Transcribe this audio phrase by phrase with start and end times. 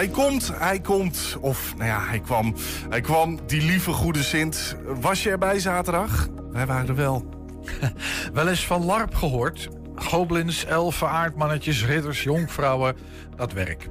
[0.00, 1.36] Hij komt, hij komt.
[1.40, 2.54] Of, nou ja, hij kwam.
[2.88, 4.76] Hij kwam, die lieve goede Sint.
[4.84, 6.28] Was je erbij zaterdag?
[6.50, 7.28] Wij waren er wel.
[8.32, 9.68] Wel eens van LARP gehoord.
[9.94, 12.96] Goblins, elfen, aardmannetjes, ridders, jonkvrouwen.
[13.36, 13.88] Dat werk.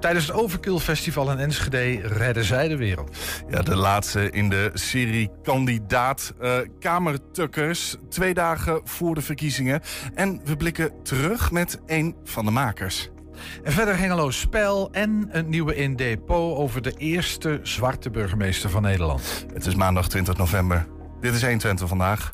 [0.00, 3.16] Tijdens het Overkill Festival in Enschede redden zij de wereld.
[3.48, 7.96] Ja, de laatste in de serie kandidaat eh, Kamertukkers.
[8.08, 9.80] Twee dagen voor de verkiezingen.
[10.14, 13.10] En we blikken terug met een van de makers.
[13.62, 18.82] En verder Hengelo Spel en een nieuwe in depot over de eerste zwarte burgemeester van
[18.82, 19.46] Nederland.
[19.52, 20.86] Het is maandag 20 november.
[21.20, 22.32] Dit is 120 vandaag.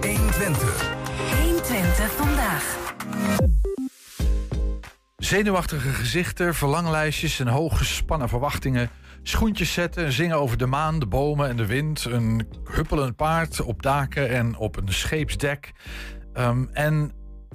[0.00, 0.94] 120.
[1.42, 2.82] 120 vandaag.
[5.16, 8.90] Zenuwachtige gezichten, verlanglijstjes en hooggespannen verwachtingen.
[9.22, 12.04] Schoentjes zetten en zingen over de maan, de bomen en de wind.
[12.04, 15.72] Een huppelend paard op daken en op een scheepsdek.
[16.32, 17.12] Ehm, en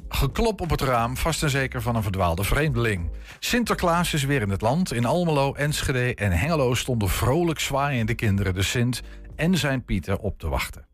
[0.09, 3.09] geklop op het raam, vast en zeker van een verdwaalde vreemdeling.
[3.39, 4.93] Sinterklaas is weer in het land.
[4.93, 9.02] In Almelo, Enschede en Hengelo stonden vrolijk zwaaiende kinderen de Sint
[9.35, 10.87] en zijn Pieter op te wachten.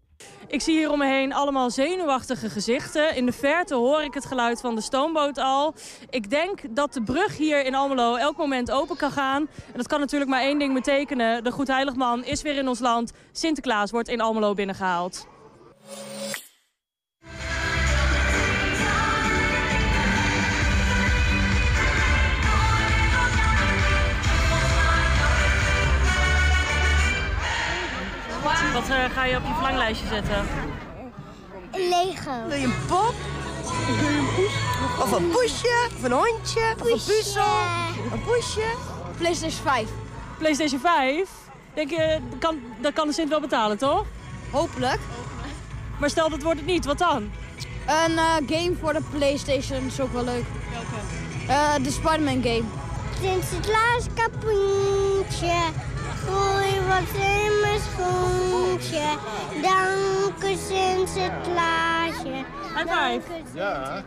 [0.48, 3.16] Ik zie hier om me heen allemaal zenuwachtige gezichten.
[3.16, 5.76] In de verte hoor ik het geluid van de stoomboot al.
[6.10, 9.42] Ik denk dat de brug hier in Almelo elk moment open kan gaan.
[9.42, 11.44] En dat kan natuurlijk maar één ding betekenen.
[11.44, 13.12] De Goedheiligman is weer in ons land.
[13.32, 15.28] Sinterklaas wordt in Almelo binnengehaald.
[28.76, 30.46] Wat eh, ga je op je verlanglijstje zetten?
[31.72, 32.48] Lego.
[32.48, 33.14] Wil je een pop?
[35.00, 35.88] Of een poesje?
[35.96, 36.74] Of een hondje?
[36.80, 37.58] Of een puzzel?
[38.12, 38.74] Een poesje?
[39.18, 39.90] PlayStation 5.
[40.38, 41.30] PlayStation 5?
[41.74, 44.06] Denk je, dat kan, dat kan de Sint wel betalen, toch?
[44.52, 45.00] Hopelijk.
[46.00, 47.32] Maar stel dat wordt het niet, wat dan?
[47.88, 50.46] Een eh, game voor de PlayStation is ook wel leuk.
[50.72, 51.84] Welke?
[51.84, 52.64] de Spider-Man game.
[53.22, 55.94] Sinterklaas kapoentje.
[56.26, 59.08] Gooi wat in mijn schoentje.
[59.62, 62.46] Dank u Sinterklaasje.
[62.76, 63.22] High five.
[63.54, 64.04] Ja.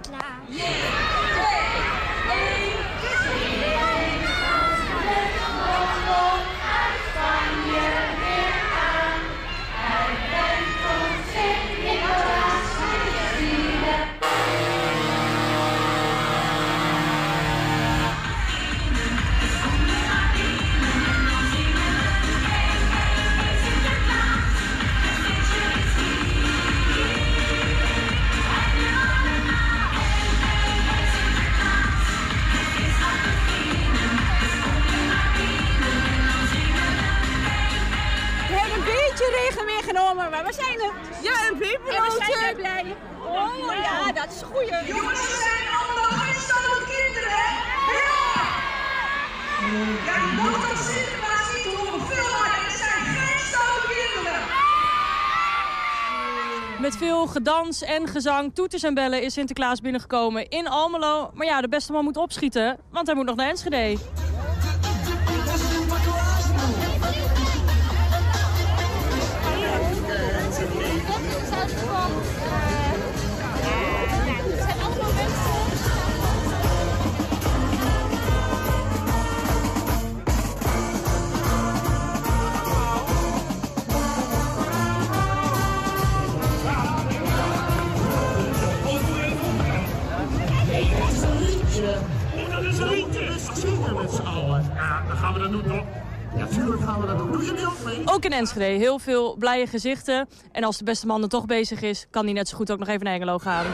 [39.92, 40.92] Meegenomen, maar we zijn er.
[41.22, 41.96] Ja, een pepernootje.
[41.96, 42.96] En we zijn blij.
[43.26, 44.86] Oh ja, dat is een goeie.
[44.86, 47.50] Jongens, we zijn allemaal geen stoute kinderen, hè?
[47.98, 48.16] Ja!
[50.06, 54.40] Ja, mocht dat Sinterklaas niet horen vullen, het zijn geen stoute kinderen.
[56.80, 61.30] Met veel gedans en gezang, toeters en bellen is Sinterklaas binnengekomen in Almelo.
[61.34, 63.98] Maar ja, de beste man moet opschieten, want hij moet nog naar Enschede.
[98.38, 100.28] Enschede heel veel blije gezichten.
[100.52, 102.78] En als de beste man er toch bezig is, kan hij net zo goed ook
[102.78, 103.66] nog even naar Hengelo gaan.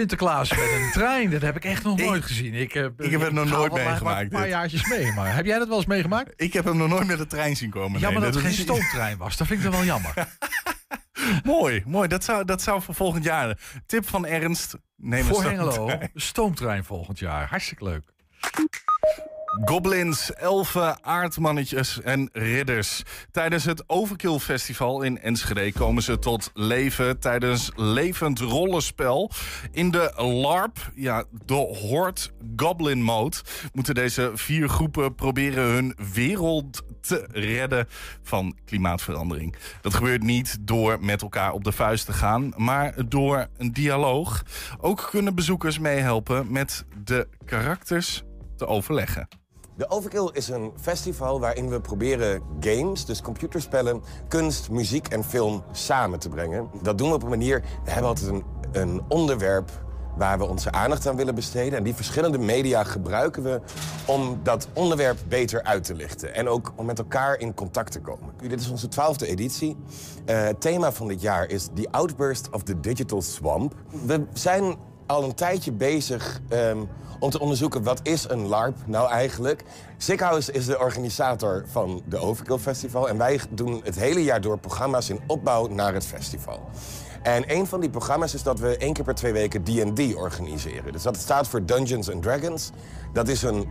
[0.00, 2.54] Sinterklaas met een trein, dat heb ik echt nog nooit gezien.
[2.54, 5.34] Ik, heb, ik heb het nog nooit maar- meegemaakt, maar Een paar jaartjes mee, maar
[5.34, 6.32] heb jij dat wel eens meegemaakt?
[6.36, 8.00] Ik heb hem nog nooit met de trein zien komen.
[8.00, 9.36] Jammer Nee, dat het geen stoomtrein was.
[9.36, 10.14] Dat vind ik dan wel jammer.
[11.42, 12.08] Mooi, mooi.
[12.08, 13.58] Dat zou, dat zou voor volgend jaar.
[13.86, 14.74] Tip van Ernst.
[14.96, 17.48] Neem Voor een Hengelo, stoomtrein volgend jaar.
[17.48, 18.04] Hartstikke leuk.
[19.50, 23.02] Goblins, elfen, aardmannetjes en ridders.
[23.30, 29.30] Tijdens het Overkill Festival in Enschede komen ze tot leven tijdens levend rollenspel.
[29.70, 32.20] In de LARP, ja, de Horde
[32.56, 33.36] Goblin Mode,
[33.72, 37.88] moeten deze vier groepen proberen hun wereld te redden
[38.22, 39.56] van klimaatverandering.
[39.80, 44.42] Dat gebeurt niet door met elkaar op de vuist te gaan, maar door een dialoog.
[44.80, 48.22] Ook kunnen bezoekers meehelpen met de karakters
[48.60, 49.28] te overleggen.
[49.76, 55.62] De Overkill is een festival waarin we proberen games, dus computerspellen, kunst, muziek en film
[55.72, 56.70] samen te brengen.
[56.82, 59.70] Dat doen we op een manier, we hebben altijd een, een onderwerp
[60.16, 61.78] waar we onze aandacht aan willen besteden.
[61.78, 63.60] En die verschillende media gebruiken we
[64.06, 66.34] om dat onderwerp beter uit te lichten.
[66.34, 68.34] En ook om met elkaar in contact te komen.
[68.36, 69.76] Dit is onze twaalfde editie.
[70.24, 73.74] Eh, het thema van dit jaar is The Outburst of the Digital Swamp.
[74.06, 74.76] We zijn
[75.06, 76.78] al een tijdje bezig ehm,
[77.20, 79.64] om te onderzoeken wat is een LARP nou eigenlijk.
[79.96, 83.08] Sickhouse is de organisator van de Overkill Festival.
[83.08, 86.60] En wij doen het hele jaar door programma's in opbouw naar het festival.
[87.22, 90.92] En een van die programma's is dat we één keer per twee weken D&D organiseren.
[90.92, 92.70] Dus dat staat voor Dungeons and Dragons.
[93.12, 93.68] Dat is een,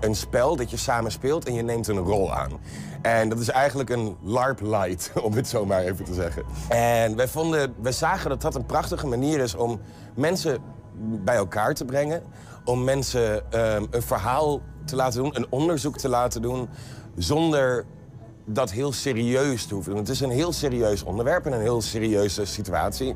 [0.00, 2.50] een spel dat je samen speelt en je neemt een rol aan.
[3.02, 6.44] En dat is eigenlijk een LARP light, om het zo maar even te zeggen.
[6.68, 9.80] En wij, vonden, wij zagen dat dat een prachtige manier is om
[10.14, 10.58] mensen
[10.96, 12.22] bij elkaar te brengen.
[12.64, 16.68] Om mensen ehm, een verhaal te laten doen, een onderzoek te laten doen...
[17.16, 17.84] zonder
[18.44, 20.00] dat heel serieus te hoeven doen.
[20.00, 23.14] Het is een heel serieus onderwerp en een heel serieuze situatie.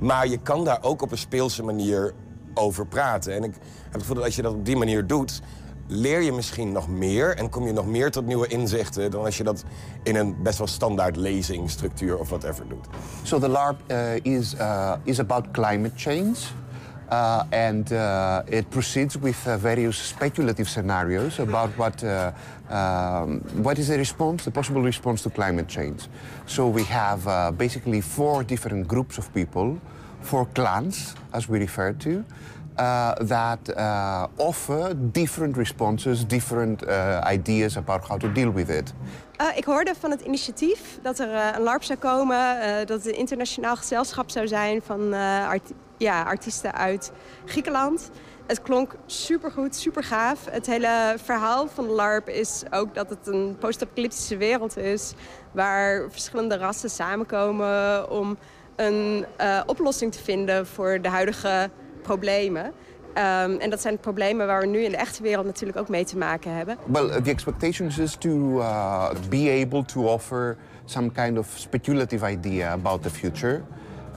[0.00, 2.12] Maar je kan daar ook op een speelse manier
[2.54, 3.34] over praten.
[3.34, 5.40] En ik heb het gevoel dat als je dat op die manier doet...
[5.86, 9.10] leer je misschien nog meer en kom je nog meer tot nieuwe inzichten...
[9.10, 9.64] dan als je dat
[10.02, 12.86] in een best wel standaard lezingstructuur of whatever doet.
[13.22, 16.34] So the LARP uh, is, uh, is about climate change.
[17.10, 22.30] Uh, and uh, it proceeds with uh, various speculative scenarios about what, uh,
[22.70, 26.06] um, what is the response, the possible response to climate change.
[26.46, 29.80] So we have uh, basically four different groups of people,
[30.20, 32.24] four clans, as we refer to,
[32.78, 38.92] uh, that uh, offer different responses, different uh, ideas about how to deal with it.
[39.40, 42.88] Eh, ik hoorde van het initiatief dat er eh, een LARP zou komen, eh, dat
[42.88, 45.14] het een internationaal gezelschap zou zijn van
[46.00, 47.12] ja, artiesten uit
[47.44, 48.10] Griekenland.
[48.46, 50.44] Het klonk supergoed, super gaaf.
[50.50, 55.12] Het hele verhaal van LARP is ook dat het een post-apocalyptische wereld is
[55.52, 58.38] waar verschillende rassen samenkomen om
[58.76, 61.70] een eh, oplossing te vinden voor de huidige
[62.02, 62.72] problemen.
[63.14, 66.04] Ehm, en dat zijn problemen waar we nu in de echte wereld natuurlijk ook mee
[66.04, 66.76] te maken hebben.
[66.86, 72.70] Well, the expectations is to uh, be able to offer some kind of speculative idea
[72.70, 73.62] about the future.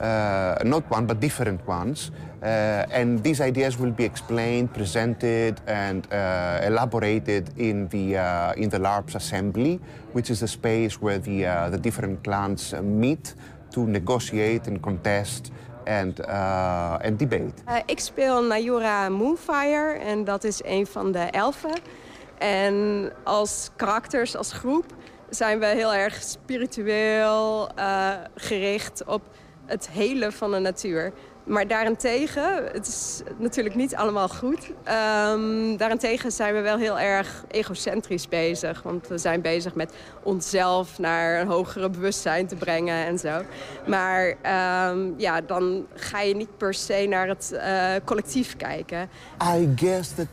[0.04, 2.10] Uh, not one, but different ones.
[2.42, 8.14] Uh, and these ideas will be explained, presented, and uh, elaborated in the,
[8.56, 9.80] in the LARP's assembly,
[10.12, 13.34] which is the space where the, the different clans meet
[13.70, 15.52] to negotiate and contest
[15.86, 17.54] and, uh, and debate.
[17.86, 21.74] Ik speel Nayura Moonfire en dat is een van de elfen.
[22.38, 24.84] En als karakters, als groep,
[25.30, 27.68] zijn we heel erg spiritueel
[28.34, 29.22] gericht op
[29.66, 31.12] het hele van de natuur.
[31.44, 34.70] Maar daarentegen, het is natuurlijk niet allemaal goed.
[34.84, 38.82] Ehm, daarentegen zijn we wel heel erg egocentrisch bezig.
[38.82, 43.42] Want we zijn bezig met onszelf naar een hogere bewustzijn te brengen en zo.
[43.86, 49.08] Maar ehm, ja, dan ga je niet per se naar het eh, collectief kijken.
[49.56, 50.26] I guess that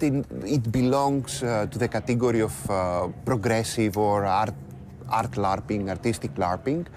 [0.44, 4.54] it belongs uh, to the category of uh, progressive or art,
[5.06, 6.88] art LARPing, artistic LARPing.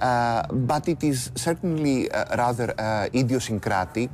[0.00, 4.10] Uh, but it is certainly uh, rather uh, idiosyncratic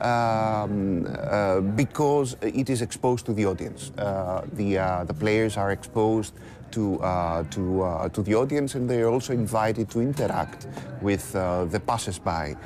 [0.00, 3.90] um, uh, because it is exposed to the audience.
[4.56, 6.34] The, the players are exposed
[6.70, 10.66] to, uh, to, to the audience and they are also invited to interact
[11.00, 12.56] with uh, the passers-by.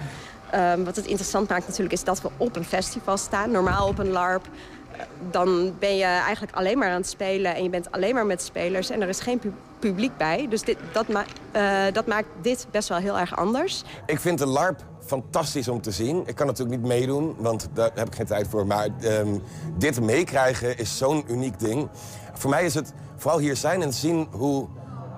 [0.50, 3.50] Ehm, wat het interessant maakt natuurlijk is dat we op een festival staan.
[3.50, 4.48] Normaal op een LARP.
[4.92, 8.26] eh, Dan ben je eigenlijk alleen maar aan het spelen en je bent alleen maar
[8.26, 9.40] met spelers en er is geen
[9.80, 10.46] publiek bij.
[10.48, 13.84] Dus dit, dat, ma- eh, dat maakt dit best wel heel erg anders.
[14.06, 16.22] Ik vind de LARP fantastisch om te zien.
[16.26, 18.66] Ik kan natuurlijk niet meedoen, want daar heb ik geen tijd voor.
[18.66, 19.38] Maar ehm,
[19.78, 21.88] dit meekrijgen is zo'n uniek ding.
[22.34, 24.68] Voor mij is het vooral hier zijn en zien hoe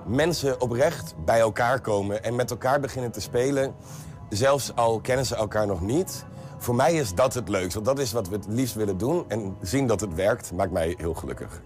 [0.07, 2.25] mensen oprecht bij elkaar komen...
[2.25, 3.75] en met elkaar beginnen te spelen.
[4.29, 6.25] zelfs al kennen ze elkaar nog niet.
[6.59, 9.25] Voor mij is dat het leukst, want dat is wat we het liefst willen doen.
[9.29, 11.63] En zien dat het werkt maakt mij heel gelukkig.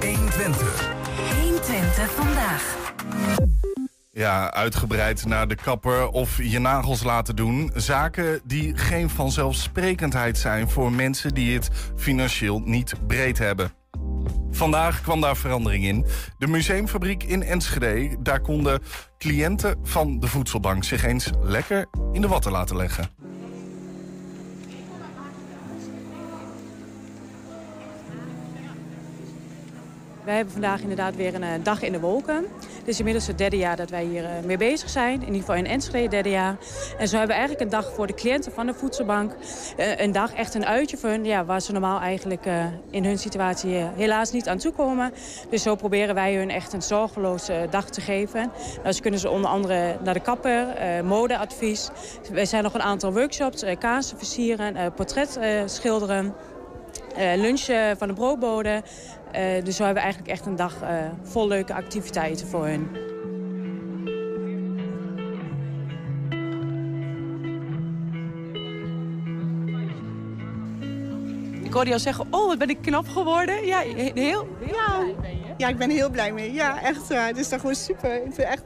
[0.00, 0.94] 120.
[1.40, 2.78] 120 vandaag.
[4.10, 7.70] Ja, uitgebreid naar de kapper of je nagels laten doen.
[7.74, 13.72] Zaken die geen vanzelfsprekendheid zijn voor mensen die het financieel niet breed hebben.
[14.50, 16.06] Vandaag kwam daar verandering in.
[16.38, 18.82] De museumfabriek in Enschede, daar konden
[19.18, 23.19] cliënten van de voedselbank zich eens lekker in de watten laten leggen.
[30.30, 32.46] Wij hebben vandaag inderdaad weer een eh, dag in de wolken.
[32.78, 35.14] Het is inmiddels het derde jaar dat wij hier eh, mee bezig zijn.
[35.14, 36.56] In ieder geval in Enschede derde jaar.
[36.98, 39.34] En zo hebben we eigenlijk een dag voor de cliënten van de voedselbank.
[39.76, 41.24] eh, Een dag, echt een uitje voor hun.
[41.24, 42.44] Ja, waar ze normaal eigenlijk
[42.90, 45.12] in hun situatie helaas niet aan toekomen.
[45.50, 48.52] Dus zo proberen wij hun echt een zorgeloze dag te geven.
[48.82, 50.66] Nou, ze kunnen ze onder andere naar de kapper,
[51.04, 51.90] modeadvies.
[52.34, 53.64] Er zijn nog een aantal workshops.
[53.78, 56.34] kaarsen versieren, portret schilderen.
[57.36, 58.82] Lunchen van de broodbode.
[59.32, 62.88] Eh, dus zo hebben we eigenlijk echt een dag eh, vol leuke activiteiten voor hun.
[71.62, 73.66] Ik hoorde jou zeggen, oh, wat ben ik knap geworden.
[73.66, 75.04] Ja, heel, heel Ja.
[75.56, 76.52] ja, ik ben heel blij mee.
[76.52, 77.08] Ja, echt.
[77.08, 78.14] Het is toch gewoon super.
[78.14, 78.62] Ik vind echt,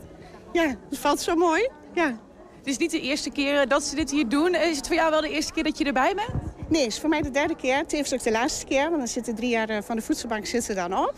[0.52, 1.68] ja, het valt zo mooi.
[1.94, 2.18] Ja.
[2.58, 4.54] Het is niet de eerste keer eh, dat ze dit hier doen.
[4.54, 6.43] Is het voor jou wel de eerste keer dat je erbij bent?
[6.68, 7.76] Nee, het is voor mij de derde keer.
[7.76, 10.46] Het is ook de laatste keer, want dan zitten drie jaar eh, van de voedselbank
[10.46, 11.14] zitten dan op.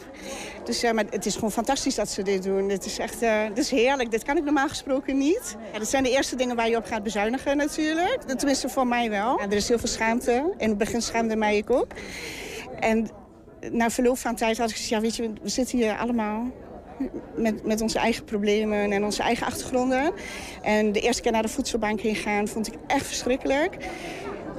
[0.64, 2.68] Dus ja, maar het is gewoon fantastisch dat ze dit doen.
[2.68, 4.10] Dit is echt eh, dit is heerlijk.
[4.10, 5.56] Dit kan ik normaal gesproken niet.
[5.72, 8.22] Ja, dat zijn de eerste dingen waar je op gaat bezuinigen natuurlijk.
[8.22, 9.38] Tenminste voor mij wel.
[9.38, 10.54] Ja, er is heel veel schaamte.
[10.56, 11.92] In het begin schaamde mij ik ook.
[12.80, 13.08] En
[13.70, 16.52] na verloop van tijd had ik gezegd, ja weet je, we zitten hier allemaal
[17.34, 20.12] met, met onze eigen problemen en onze eigen achtergronden.
[20.62, 23.76] En de eerste keer naar de voedselbank heen gaan vond ik echt verschrikkelijk.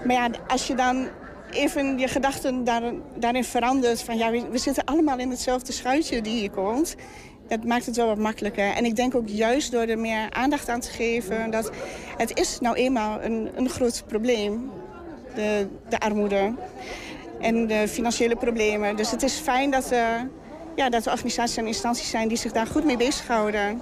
[0.07, 1.07] Maar ja, als je dan
[1.51, 2.81] even je gedachten daar,
[3.15, 4.01] daarin verandert...
[4.01, 6.95] van ja, we, zitten allemaal in hetzelfde schuitje die hier komt...
[7.47, 8.71] dat maakt het wel wat makkelijker.
[8.71, 11.51] En ik denk ook juist door er meer aandacht aan te geven...
[11.51, 11.71] dat
[12.17, 14.71] het is nou eenmaal een, een groot probleem,
[15.35, 16.53] de, de armoede
[17.39, 18.95] en de financiële problemen.
[18.95, 20.21] Dus het is fijn dat, eh,
[20.75, 23.81] ja, dat er organisaties en instanties zijn die zich daar goed mee bezighouden.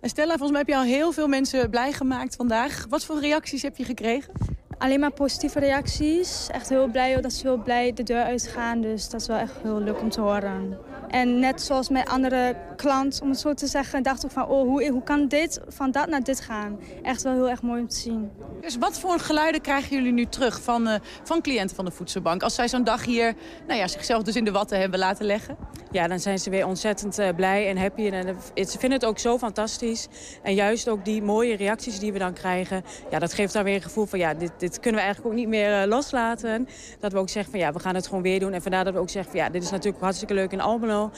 [0.00, 2.86] En Stella, volgens mij heb je al heel veel mensen blij gemaakt vandaag.
[2.88, 4.57] Wat voor reacties heb je gekregen?
[4.78, 6.48] Alleen maar positieve reacties.
[6.50, 8.80] Echt heel blij dat ze heel blij de deur uitgaan.
[8.80, 10.78] Dus dat is wel echt heel leuk om te horen.
[11.08, 14.46] En net zoals mijn andere klant, om het zo te zeggen, dacht ik van...
[14.46, 16.80] oh, hoe, hoe kan dit van dat naar dit gaan?
[17.02, 18.30] Echt wel heel erg mooi om te zien.
[18.60, 22.42] Dus wat voor geluiden krijgen jullie nu terug van, eh, van cliënten van de voedselbank...
[22.42, 23.34] als zij zo'n dag hier
[23.66, 25.56] nou ja, zichzelf dus in de watten hebben laten leggen?
[25.90, 28.08] Ja, dan zijn ze weer ontzettend eh, blij en happy.
[28.08, 30.08] En eh, ze vinden het ook zo fantastisch.
[30.42, 32.84] En juist ook die mooie reacties die we dan krijgen...
[33.10, 35.40] Ja, dat geeft dan weer een gevoel van ja, dit, dit kunnen we eigenlijk ook
[35.40, 36.68] niet meer eh, loslaten.
[37.00, 38.52] Dat we ook zeggen van ja, we gaan het gewoon weer doen.
[38.52, 41.10] En vandaar dat we ook zeggen van ja, dit is natuurlijk hartstikke leuk in Almelo.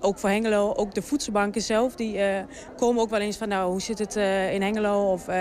[0.00, 2.44] Ook voor Hengelo, ook de voedselbanken zelf, die eh,
[2.76, 5.12] komen ook wel eens van nou, hoe zit het eh, in Hengelo?
[5.12, 5.36] Of eh,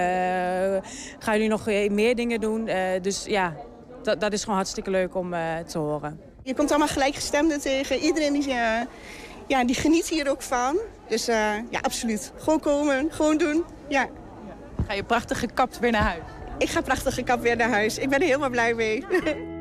[1.20, 2.68] gaan jullie nog meer dingen doen?
[2.68, 3.54] Eh, dus ja,
[4.04, 6.20] dat, dat is gewoon hartstikke leuk om eh, te horen.
[6.44, 7.98] Je komt allemaal gelijkgestemden tegen.
[7.98, 8.48] Iedereen die,
[9.48, 10.78] ja, die geniet hier ook van.
[11.08, 11.36] Dus eh,
[11.70, 12.32] ja, absoluut.
[12.38, 13.64] Gewoon komen, gewoon doen.
[13.88, 14.08] Ja.
[14.88, 16.24] Ga je prachtig gekapt weer naar huis?
[16.64, 17.98] Ik ga prachtig gekapt weer naar huis.
[17.98, 19.04] Ik ben er helemaal blij mee.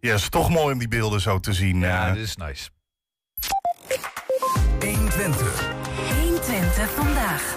[0.00, 1.80] Ja, is toch mooi om die beelden zo te zien.
[1.80, 2.14] Ja, eh.
[2.14, 2.68] dit is nice.
[4.80, 5.70] 120.
[6.20, 7.56] 120 vandaag.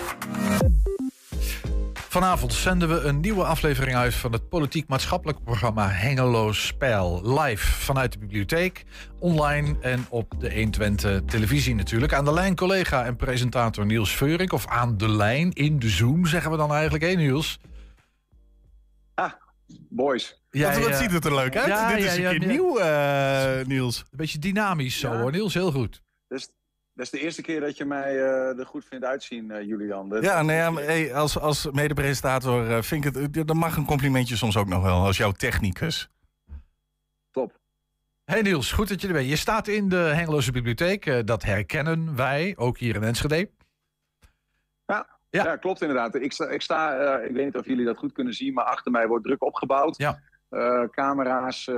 [2.14, 7.40] Vanavond zenden we een nieuwe aflevering uit van het politiek-maatschappelijk programma Hengelo Spel.
[7.40, 8.86] Live vanuit de bibliotheek,
[9.20, 12.14] online en op de 120 televisie natuurlijk.
[12.14, 14.54] Aan de lijn collega en presentator Niels Veurink.
[14.54, 17.60] Of aan de lijn, in de Zoom zeggen we dan eigenlijk, hé Niels?
[19.90, 20.42] Boys.
[20.50, 21.68] Wat, wat ziet het er leuk uit?
[21.68, 22.48] Ja, Dit is ja, een ja, keer ja.
[22.48, 24.00] nieuw, eh, Niels.
[24.00, 26.02] Een beetje dynamisch zo hoor, Niels, heel goed.
[26.28, 26.50] Dus,
[26.94, 30.10] dat is de eerste keer dat je mij eh, er goed vindt uitzien, eh, Julian.
[30.10, 33.48] Dat- Ja, nee, ja, maar, hey, als, als mede-presentator eh, vind ik het...
[33.48, 36.10] Dan mag een complimentje soms ook nog wel, als jouw technicus.
[37.32, 37.60] Top.
[38.26, 39.30] Hey Niels, goed dat je er bent.
[39.30, 41.06] Je staat in de Hengeloze Bibliotheek.
[41.06, 43.50] eh, dat herkennen wij, ook hier in Enschede.
[44.86, 45.56] Ja, ja.
[45.58, 46.16] klopt inderdaad.
[46.16, 48.66] Ik sta, ik, sta eh, ik weet niet of jullie dat goed kunnen zien, maar
[48.66, 49.98] achter mij wordt druk opgebouwd.
[49.98, 50.20] Ja.
[50.50, 51.76] Eh, camera's, eh,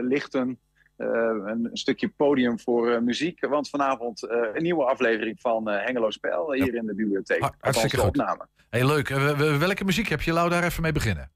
[0.00, 0.63] lichten, eh,
[0.96, 3.46] een, een stukje podium voor eh, muziek.
[3.46, 7.40] Want vanavond eh, een nieuwe aflevering van eh, Hengelo Spel hier in de bibliotheek.
[7.40, 8.10] Althans, hartstikke de goed.
[8.10, 8.46] opname.
[8.70, 9.10] Hey, leuk.
[9.10, 10.32] Eh, we- we- welke muziek heb je?
[10.32, 11.32] Lau daar even mee beginnen.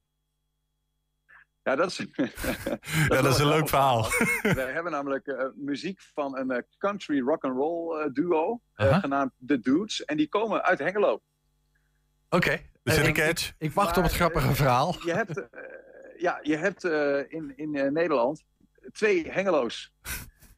[1.63, 1.97] Ja, dat is,
[3.09, 4.03] Ja, dat is een leuk verhaal.
[4.41, 8.87] We hebben namelijk eh, muziek van een eh, country rock and roll eh, duo, eh,
[8.87, 8.99] Aha.
[8.99, 10.05] genaamd The Dudes.
[10.05, 11.21] En die komen uit Hengelo.
[12.29, 12.59] Oké.
[12.83, 13.47] Eh, ik- catch.
[13.47, 14.95] Ik, ik wacht op het grappige verhaal.
[15.05, 15.59] Je hebt, eh,
[16.17, 18.43] ja, je hebt eh, in, in eh, Nederland
[18.91, 19.93] twee Hengelo's.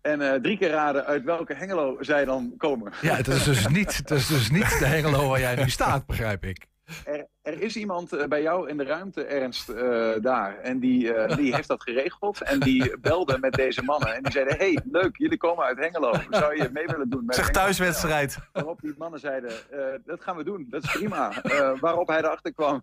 [0.01, 2.93] En eh, drie keer raden uit welke Hengelo zij dan komen.
[3.01, 6.05] Ja, het is dus niet, het is dus niet de Hengelo waar jij nu staat,
[6.05, 6.65] begrijp ik.
[7.05, 10.57] Er, er is iemand eh, bij jou in de ruimte, Ernst, eh, daar.
[10.57, 12.41] En die, eh, die heeft dat geregeld.
[12.41, 14.15] En die belde met deze mannen.
[14.15, 16.13] En die zeiden, hey, leuk, jullie komen uit Hengelo.
[16.29, 17.25] Zou je mee willen doen?
[17.25, 17.63] met Zeg Hengelo?
[17.63, 18.37] thuiswedstrijd.
[18.51, 19.51] Waarop die mannen zeiden,
[20.05, 21.31] dat gaan we doen, dat is prima.
[21.79, 22.81] Waarop hij erachter kwam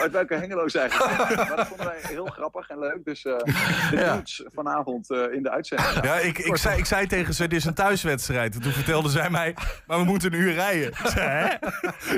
[0.00, 0.88] uit welke Hengelo zij.
[0.88, 3.04] Maar dat vonden wij heel grappig en leuk.
[3.04, 3.44] Dus de
[3.90, 4.22] Ja.
[4.54, 6.04] vanavond in de uitzending.
[6.04, 8.54] Ja, ik, ik, zei, ik zei tegen ze, dit is een thuiswedstrijd.
[8.54, 10.88] En toen vertelde zij mij, maar we moeten een uur rijden.
[10.88, 11.46] Ik zei, hè?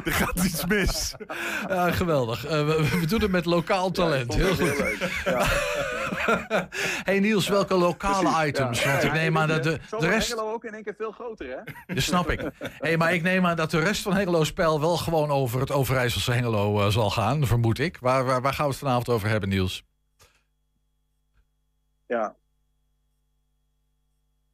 [0.04, 1.14] Er gaat iets mis.
[1.72, 2.46] Ja, geweldig.
[2.46, 4.34] Eh, we, we doen het met lokaal talent.
[4.34, 4.98] Heel goed.
[7.08, 8.82] hey Niels, welke lokale Precies, items?
[8.82, 8.90] ja.
[8.90, 10.28] Want ik Ja, neem aan dat de, de rest...
[10.28, 11.94] Hengelo ook in één keer veel groter, hè?
[11.94, 12.50] Dat snap ik.
[12.78, 15.70] Hey, maar ik neem aan dat de rest van Hengelo Spel wel gewoon over het
[15.70, 17.98] Overijsselse Hengelo eh, zal gaan, vermoed ik.
[18.00, 19.84] Waar, waar, waar gaan we het vanavond over hebben, Niels?
[22.06, 22.34] Ja.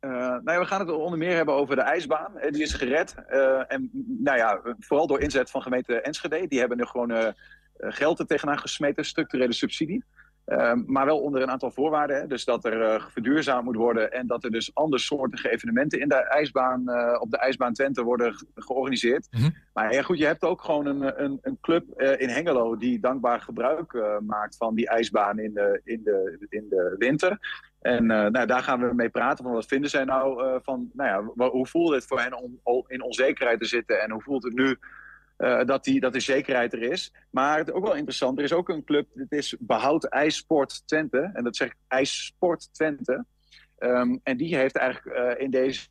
[0.00, 2.38] Eh, nou ja, we gaan het onder meer hebben over de ijsbaan.
[2.38, 3.14] Eh, die is gered.
[3.28, 6.46] Eh, en nou ja, vooral door inzet van gemeente Enschede.
[6.46, 7.34] Die hebben er gewoon
[7.78, 10.04] geld er tegenaan gesmeten, structurele subsidie.
[10.86, 12.16] Maar wel onder een aantal voorwaarden.
[12.16, 12.26] Hè.
[12.26, 14.12] Dus dat er verduurzaamd moet worden.
[14.12, 16.80] En dat er dus andersoortige evenementen in de ijsbaan,
[17.20, 19.28] op de ijsbaan Twente worden ge- georganiseerd.
[19.72, 23.40] Maar ja, goed, je hebt ook gewoon een, een, een club in Hengelo die dankbaar
[23.40, 27.38] gebruik maakt van die ijsbaan in de, in de, in de winter.
[27.80, 29.44] En eh, nou, daar gaan we mee praten.
[29.44, 32.84] Van wat vinden zij nou eh, van, nou ja, hoe voelt het voor hen om
[32.86, 34.02] in onzekerheid te zitten?
[34.02, 34.78] En hoe voelt het nu
[35.36, 37.12] eh, dat, die, dat de zekerheid er is?
[37.30, 41.30] Maar het ook wel interessant, er is ook een club, dit is Behoud IJssport Twente.
[41.32, 43.24] En dat zegt IJssport Twente.
[43.78, 45.88] Ehm, en die heeft eigenlijk in deze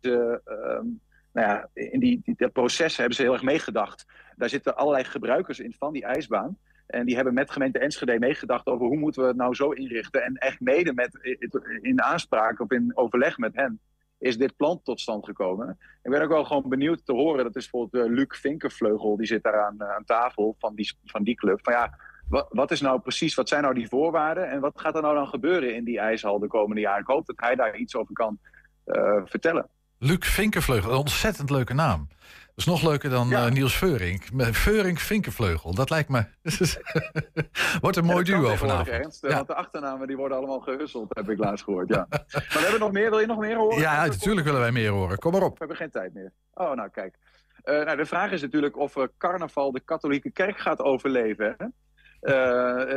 [0.00, 0.86] de, ehm,
[1.32, 4.06] nou ja, in die, die, dat proces hebben ze heel erg meegedacht.
[4.36, 6.58] Daar zitten allerlei gebruikers in van die ijsbaan.
[6.86, 10.24] En die hebben met gemeente Enschede meegedacht over hoe moeten we het nou zo inrichten.
[10.24, 11.38] En echt mede met,
[11.80, 13.80] in aanspraak of in overleg met hen
[14.18, 15.78] is dit plan tot stand gekomen.
[16.02, 17.44] Ik ben ook wel gewoon benieuwd te horen.
[17.44, 20.96] Dat is bijvoorbeeld uh, Luc Vinkervleugel, die zit daar aan, uh, aan tafel van die,
[21.04, 21.60] van die club.
[21.62, 24.48] Van ja, wat, wat, is nou precies, wat zijn nou die voorwaarden?
[24.48, 27.00] En wat gaat er nou dan gebeuren in die ijshal de komende jaren?
[27.00, 28.38] Ik hoop dat hij daar iets over kan
[28.86, 29.68] uh, vertellen.
[30.06, 32.08] Luc Vinkervleugel, een ontzettend leuke naam.
[32.46, 33.46] Dat is nog leuker dan ja.
[33.46, 34.22] uh, Niels Veurink.
[34.36, 36.24] Veurink Vinkervleugel, dat lijkt me...
[37.80, 38.88] Wordt een mooi ja, duo vanavond.
[38.88, 39.34] Ernst, ja.
[39.34, 41.88] Want de achternamen die worden allemaal gehusseld, heb ik laatst gehoord.
[41.88, 42.06] Ja.
[42.10, 43.78] maar we hebben nog meer, wil je nog meer horen?
[43.78, 45.18] Ja, natuurlijk willen wij meer horen.
[45.18, 45.50] Kom maar op.
[45.50, 46.32] We hebben geen tijd meer.
[46.54, 47.16] Oh, nou kijk.
[47.64, 51.56] Uh, nou, de vraag is natuurlijk of uh, carnaval de katholieke kerk gaat overleven.
[51.58, 51.66] Hè?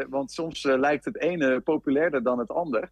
[0.10, 2.90] Want soms lijkt het ene populairder dan het ander.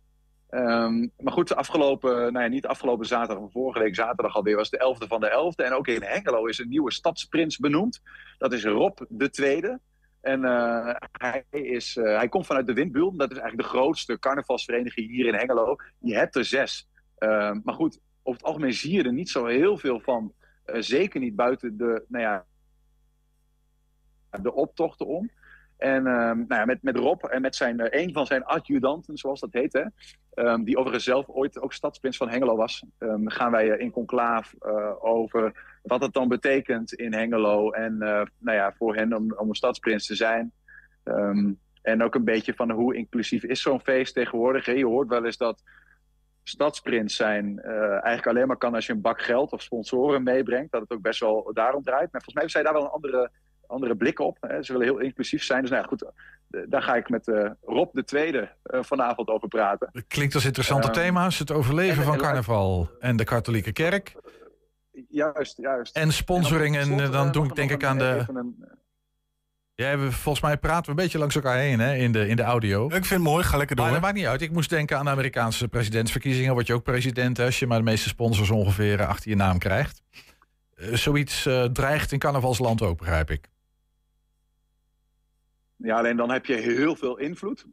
[0.55, 4.69] Um, maar goed, afgelopen, nou ja, niet afgelopen zaterdag, maar vorige week zaterdag alweer was
[4.69, 5.65] de 11e van de 11e.
[5.65, 8.01] En ook in Hengelo is een nieuwe stadsprins benoemd.
[8.37, 9.79] Dat is Rob de Tweede.
[10.21, 13.17] En uh, hij, is, uh, hij komt vanuit de Windbuil.
[13.17, 15.75] Dat is eigenlijk de grootste carnavalsvereniging hier in Hengelo.
[15.99, 16.89] Je hebt er zes.
[17.19, 20.33] Uh, maar goed, over het algemeen zie je er niet zo heel veel van.
[20.65, 22.45] Uh, zeker niet buiten de, nou ja,
[24.41, 25.29] de optochten om.
[25.77, 29.53] En nou ja, met, met Rob en met zijn, een van zijn adjudanten, zoals dat
[29.53, 29.85] heet, hè,
[30.35, 34.53] um, die overigens zelf ooit ook stadsprins van Hengelo was, um, gaan wij in conclaaf
[34.59, 39.49] uh, over wat het dan betekent in Hengelo en nou ja, voor hen om, om
[39.49, 40.51] een stadsprins te zijn.
[41.81, 44.65] En ook een beetje van hoe inclusief is zo'n feest tegenwoordig.
[44.65, 45.63] Je hoort wel eens dat
[46.43, 50.71] stadsprins zijn eigenlijk alleen maar kan als je een bak geld of sponsoren meebrengt.
[50.71, 52.11] Dat het ook best wel daarom draait.
[52.11, 53.31] Maar volgens mij heeft zij daar wel een andere
[53.67, 54.37] andere blik op.
[54.41, 54.63] Hè.
[54.63, 55.61] Ze willen heel inclusief zijn.
[55.61, 56.05] Dus nou ja, goed,
[56.69, 60.05] daar ga ik met uh, Rob de Tweede uh, vanavond over praten.
[60.07, 61.39] Klinkt als interessante um, thema's.
[61.39, 64.15] Het overleven en, van en, carnaval en de katholieke kerk.
[65.09, 65.95] Juist, juist.
[65.95, 66.77] En sponsoring.
[66.77, 68.25] En, en dan doe ik denk ik aan de...
[68.27, 68.65] Een...
[69.75, 72.35] Ja, we, volgens mij praten we een beetje langs elkaar heen hè, in, de, in
[72.35, 72.85] de audio.
[72.85, 73.85] Ik vind het mooi, ga lekker door.
[73.85, 74.41] Maar dat maakt niet uit.
[74.41, 76.53] Ik moest denken aan de Amerikaanse presidentsverkiezingen.
[76.53, 80.03] Word je ook president als je maar de meeste sponsors ongeveer achter je naam krijgt.
[80.75, 83.47] Uh, zoiets dreigt in carnavalsland ook, begrijp ik.
[85.75, 87.65] Ja, alleen dan heb je heel veel invloed.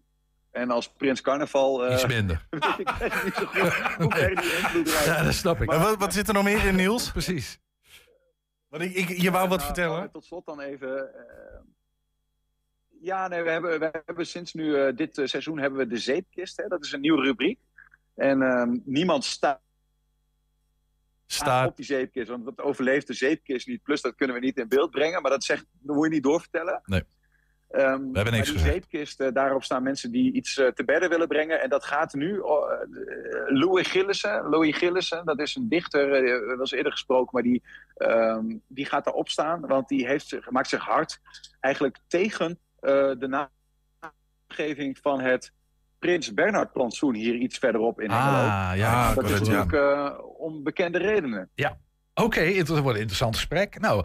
[0.51, 1.87] En als Prins Carnaval...
[1.87, 2.47] Uh, Iets minder.
[2.51, 5.05] weet ik niet zo goed hoe die invloed.
[5.05, 5.67] Ja, dat snap ik.
[5.67, 7.11] Maar wat, wat zit er nog meer in, Niels?
[7.19, 7.59] Precies.
[8.69, 10.11] Want ik, ik, je wou wat nou, vertellen?
[10.11, 10.89] Tot slot dan even...
[10.89, 11.61] Uh,
[13.01, 16.57] ja, nee, we hebben, we hebben sinds nu uh, dit seizoen hebben we de zeepkist.
[16.57, 16.69] Hè?
[16.69, 17.59] Dat is een nieuwe rubriek.
[18.15, 19.61] En uh, niemand staat
[21.27, 22.29] staat op die zeepkist.
[22.29, 23.83] Want dat overleeft de zeepkist niet.
[23.83, 25.23] Plus dat kunnen we niet in beeld brengen.
[25.23, 26.81] Maar dat, zegt, dat moet je niet doorvertellen.
[26.85, 27.03] Nee.
[27.73, 28.63] Ehm, niks maar die gezegd.
[28.65, 31.61] zeepkist, eh, daarop staan mensen die iets eh, te bedden willen brengen.
[31.61, 32.39] En dat gaat nu.
[32.39, 32.79] oh, eh,
[33.47, 36.11] Louis Gillissen, Louis Gillissen, dat is een dichter,
[36.47, 37.63] we was eerder gesproken, maar die,
[37.95, 39.67] ehm, die gaat daarop staan.
[39.67, 41.21] Want die heeft maakt zich hard
[41.61, 43.49] eigenlijk tegen de
[44.49, 45.53] naamgeving van het
[45.99, 48.79] Prins Bernhard plantsoen hier iets verderop in Ah, Engeland.
[48.79, 49.39] ja, dat is ja.
[49.39, 51.51] natuurlijk om bekende redenen.
[51.55, 51.79] Ja.
[52.15, 53.81] Oké, het wordt een interessant gesprek.
[53.81, 54.05] Nou,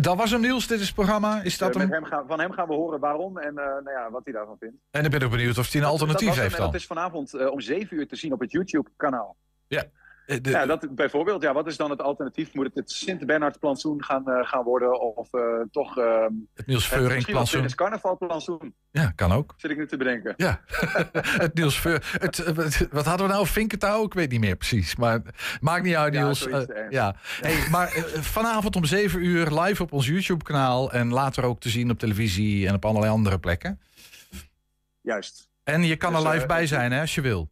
[0.00, 1.42] dat was hem Niels, dit is het programma.
[1.42, 1.90] Is dat Eh, hem?
[1.92, 4.56] hem gaan, van hem gaan we horen waarom en eh, nou ja, wat hij daarvan
[4.58, 4.76] vindt.
[4.90, 6.66] En ik ben ook benieuwd of hij een alternatief dat heeft dan.
[6.66, 9.36] Dat is vanavond eh, om 7 uur te zien op het YouTube-kanaal.
[9.66, 9.84] Ja.
[10.30, 12.54] Eh, de- Ja, dat, bijvoorbeeld, ja, wat is dan het alternatief?
[12.54, 15.16] Moet het het Sint-Bernhard-plantsoen gaan, eh, gaan worden?
[15.16, 15.40] Of eh,
[15.70, 15.98] toch...
[15.98, 17.62] eh, Het Niels Veuring-plantsoen.
[17.62, 19.54] Het carnaval-plantsoen, Ja, kan ook.
[19.56, 20.34] zit ik nu te bedenken.
[20.36, 20.60] Ja,
[21.44, 22.16] het Niels Veur.
[22.20, 22.52] Het,
[22.90, 23.46] wat- hadden we nou?
[23.46, 24.04] Vinkentouw?
[24.04, 24.96] Ik weet niet meer precies.
[24.96, 25.20] Maar
[25.60, 26.48] maakt niet uit, Niels.
[26.90, 27.14] ja.
[27.40, 27.88] Hey, maar
[28.20, 30.92] vanavond om 7 uur live op ons YouTube-kanaal.
[30.92, 33.80] En later ook te zien op televisie en op allerlei andere plekken.
[35.00, 35.48] Juist.
[35.64, 37.50] En je kan Dus, er live bij zijn, hè, als je wil.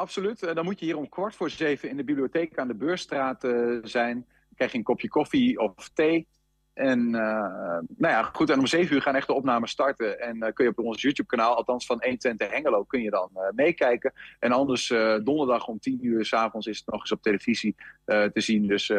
[0.00, 0.42] Absoluut.
[0.42, 3.44] Eh, dan moet je hier om kwart voor zeven in de bibliotheek aan de Beurstraat
[3.44, 4.14] eh, zijn.
[4.14, 6.26] Dan krijg je een kopje koffie of thee.
[6.74, 8.50] En eh, nou ja, goed.
[8.50, 10.20] En om zeven uur gaan echt de opnames starten.
[10.20, 14.12] En eh, kun je op ons YouTube-kanaal, althans van 120 Hengelo, kun je dan meekijken.
[14.38, 14.88] En anders
[15.24, 18.66] donderdag om 10 uur s'avonds is het nog eens op televisie te zien.
[18.66, 18.92] Dus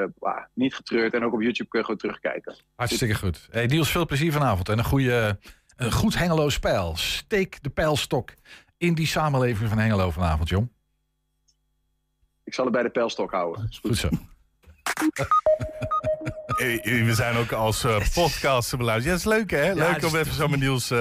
[0.53, 1.13] niet getreurd.
[1.13, 2.55] En ook op YouTube kun je gewoon terugkijken.
[2.75, 3.47] Hartstikke goed.
[3.51, 4.69] Hey, Niels, veel plezier vanavond.
[4.69, 5.39] En een, goede,
[5.75, 6.95] een goed Hengelo spijl.
[6.95, 8.33] Steek de pijlstok
[8.77, 10.69] in die samenleving van Hengelo vanavond, jong.
[12.43, 13.67] Ik zal het bij de pijlstok houden.
[13.69, 14.09] Is Goed zo.
[16.51, 19.17] Eh, We zijn ook als eh, podcast te beluisteren.
[19.17, 19.73] Ja, dat is leuk hè?
[19.73, 20.91] Leuk om even zo met Niels...
[20.91, 20.97] eh,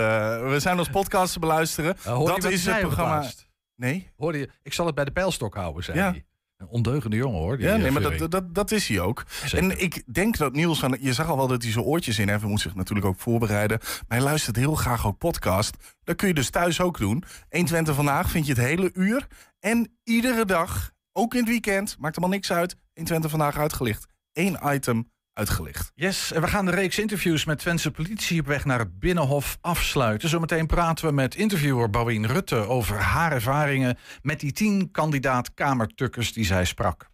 [0.51, 1.97] we zijn als podcast te beluisteren.
[2.07, 3.31] Uh, dat is het programma...
[3.77, 4.11] Nee?
[4.17, 4.49] Hoorde je?
[4.63, 6.11] Ik zal het bij de pijlstok houden, zei Ja.
[6.11, 6.25] hij.
[6.57, 7.57] Een ondeugende jongen, hoor.
[7.57, 9.25] die, Ja, eh, nee, maar dat, dat, dat is hij ook.
[9.45, 9.59] Zeker.
[9.71, 12.29] En ik denk dat Niels, van, je zag al wel dat hij zijn oortjes in
[12.29, 12.41] heeft.
[12.41, 13.79] Hij moet zich natuurlijk ook voorbereiden.
[13.81, 15.77] Maar hij luistert heel graag ook podcast.
[16.05, 17.25] Dat kun je dus thuis ook doen.
[17.51, 19.27] 120 vandaag vind je het hele uur.
[19.61, 22.77] En iedere dag, ook in het weekend, maakt helemaal niks uit.
[22.95, 24.07] 120 vandaag uitgelicht.
[24.33, 25.93] Eén item uitgelicht.
[25.95, 29.59] Yes, en we gaan de reeks interviews met Twentse politie op weg naar het Binnenhof
[29.61, 30.29] afsluiten.
[30.29, 36.33] Zometeen praten we met interviewer Bouwien Rutte over haar ervaringen met die tien kandidaat kamertukkers
[36.33, 37.09] die zij sprak.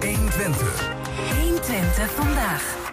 [0.00, 0.94] 120.
[1.40, 2.85] 120 vandaag.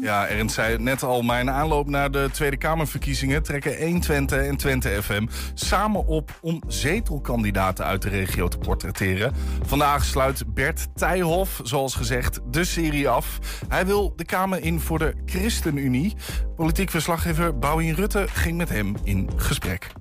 [0.00, 4.56] Ja, Ernst zei het net al, mijn aanloop naar de Tweede Kamerverkiezingen trekken 120 en
[4.56, 9.34] Twente FM samen op om zetelkandidaten uit de regio te portretteren.
[9.62, 13.38] Vandaag sluit Bert Tijhoff, zoals gezegd, de serie af.
[13.68, 16.16] Hij wil de Kamer in voor de ChristenUnie.
[16.56, 19.92] Politiek verslaggever Bouwien Rutte ging met hem in gesprek.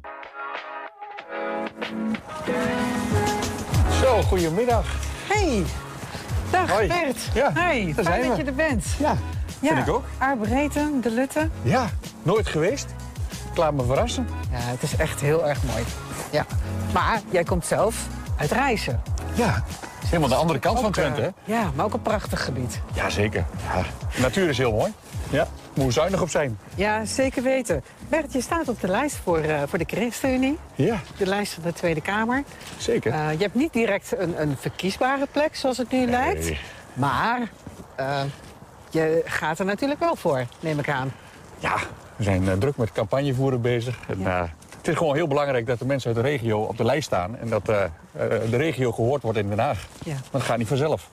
[4.01, 4.85] Zo, goedemiddag.
[5.27, 5.63] Hey,
[6.49, 6.87] dag Hoi.
[6.87, 7.17] Bert.
[7.33, 8.43] Ja, Hey, daar fijn zijn dat we.
[8.43, 8.85] je er bent.
[8.99, 9.15] Ja,
[9.61, 10.03] vind ik ook.
[10.17, 11.49] Arbreten, de Lutte.
[11.61, 11.89] Ja,
[12.23, 12.85] nooit geweest.
[13.51, 14.27] Ik laat me verrassen.
[14.51, 15.83] Ja, het is echt heel erg mooi.
[16.31, 16.45] Ja.
[16.93, 19.01] Maar jij komt zelf uit Reizen.
[19.33, 19.63] Ja,
[20.05, 21.27] helemaal de andere kant van Twente, hè?
[21.27, 22.81] eh, Ja, maar ook een prachtig gebied.
[22.93, 23.45] Jazeker.
[23.73, 23.81] Ja,
[24.15, 24.93] de natuur is heel mooi.
[25.29, 26.59] Ja, moet zuinig op zijn.
[26.75, 27.83] Ja, zeker weten.
[28.09, 30.57] Bert, je staat op de lijst voor, eh, voor de ChristenUnie.
[30.75, 30.99] Ja.
[31.17, 32.43] De lijst van de Tweede Kamer.
[32.77, 33.11] Zeker.
[33.13, 36.51] Eh, je hebt niet direct een, een verkiesbare plek, zoals het nu lijkt.
[36.93, 37.39] Maar
[38.89, 41.11] je gaat er natuurlijk wel voor, neem ik aan.
[41.59, 41.75] Ja,
[42.15, 43.99] we zijn druk met campagnevoeren bezig.
[44.07, 44.43] En, eh,
[44.85, 47.37] het is gewoon heel belangrijk dat de mensen uit de regio op de lijst staan...
[47.37, 47.89] en dat eh, eh,
[48.49, 49.87] de regio gehoord wordt in Den Haag.
[50.03, 50.11] Ja.
[50.11, 51.09] Want het gaat niet vanzelf.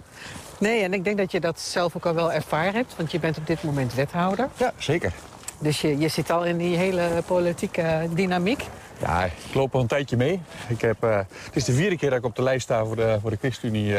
[0.58, 3.18] Nee, en ik denk dat je dat zelf ook al wel ervaren hebt, want je
[3.18, 4.48] bent op dit moment wethouder.
[4.56, 5.12] Ja, zeker.
[5.58, 8.64] Dus je, je zit al in die hele politieke dynamiek.
[8.98, 10.40] Ja, ik loop al een tijdje mee.
[10.68, 12.96] Ik heb, eh, het is de vierde keer dat ik op de lijst sta voor
[12.96, 13.92] de, voor de ChristenUnie.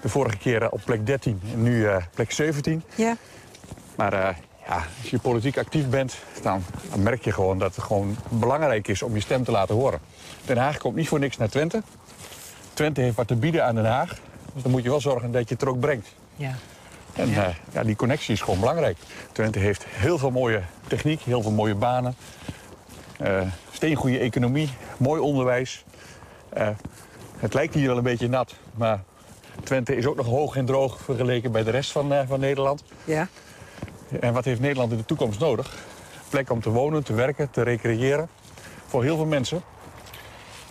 [0.00, 2.82] de vorige keer op plek 13 en nu plek 17.
[2.94, 3.16] Ja.
[3.96, 6.64] Maar ja, als je politiek actief bent, dan,
[6.96, 10.00] merk je gewoon dat het gewoon belangrijk is om je stem te laten horen.
[10.44, 11.82] Den Haag komt niet voor niks naar Twente.
[12.74, 14.18] Twente heeft wat te bieden aan Den Haag.
[14.54, 16.08] Dus dan moet je wel zorgen dat je het er ook brengt.
[16.36, 16.54] Ja.
[17.14, 17.52] En ja.
[17.72, 18.96] ja, die connectie is gewoon belangrijk.
[19.32, 22.14] Twente heeft heel veel mooie techniek, heel veel mooie banen.
[23.18, 25.84] eh steengoede economie, mooi onderwijs.
[26.48, 26.68] Eh,
[27.36, 29.02] het lijkt hier wel een beetje nat, maar
[29.62, 32.84] Twente is ook nog hoog en droog vergeleken bij de rest van, eh, van Nederland.
[33.04, 33.28] Ja.
[34.20, 35.74] En wat heeft Nederland in de toekomst nodig?
[36.28, 38.28] Plek om te wonen, te werken, te recreëren.
[38.86, 39.62] Voor heel veel mensen.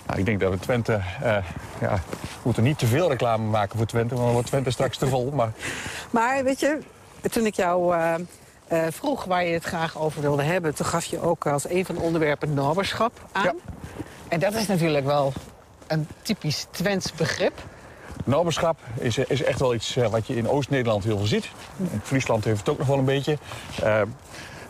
[0.07, 0.93] Nou, ik denk dat we Twente...
[1.21, 1.37] eh,
[1.81, 4.97] ja, we moeten niet te veel reclame maken voor Twente, want dan wordt Twente straks
[4.97, 5.31] te vol.
[5.31, 5.51] Maar
[6.09, 6.77] Maar weet je,
[7.31, 8.13] toen ik jou eh,
[8.67, 10.75] eh, vroeg waar je het graag over wilde hebben...
[10.75, 13.55] toen gaf je ook als een van de onderwerpen naberschap aan.
[14.27, 15.33] En dat is natuurlijk wel
[15.87, 17.61] een typisch Twents begrip.
[18.23, 21.49] Noberschap is, is echt wel iets eh, wat je in Oost-Nederland heel veel ziet.
[21.77, 23.37] In Friesland heeft het ook nog wel een beetje.
[23.75, 23.83] Eh,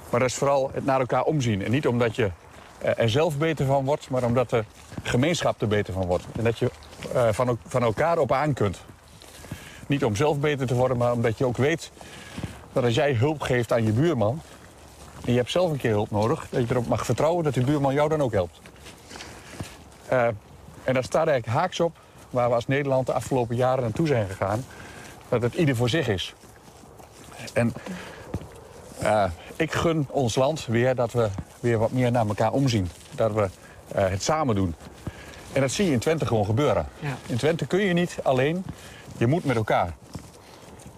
[0.09, 1.63] maar dat is vooral het naar elkaar omzien.
[1.63, 2.31] En niet omdat je
[2.77, 4.63] eh, er zelf beter van wordt, maar omdat de
[5.03, 6.25] gemeenschap er beter van wordt.
[6.37, 6.71] En dat je
[7.31, 8.81] van, van elkaar op aan kunt.
[9.87, 11.91] Niet om zelf beter te worden, maar omdat je ook weet
[12.73, 14.41] dat als jij hulp geeft aan je buurman...
[15.25, 17.63] en je hebt zelf een keer hulp nodig, dat je erop mag vertrouwen dat die
[17.63, 18.61] buurman jou dan ook helpt.
[20.83, 21.97] En dat staat eigenlijk haaks op
[22.33, 24.65] waar we als Nederland de afgelopen jaren naartoe zijn gegaan.
[25.29, 26.33] Dat het ieder voor zich is.
[27.53, 27.73] En
[28.99, 32.89] eh, ik gun ons land weer dat we weer wat meer naar elkaar omzien.
[33.15, 33.49] Dat we
[33.87, 34.75] eh, het samen doen.
[35.53, 36.87] En dat zie je in Twente gewoon gebeuren.
[36.99, 37.17] Ja.
[37.25, 38.65] In Twente kun je niet alleen,
[39.17, 39.93] je moet met elkaar.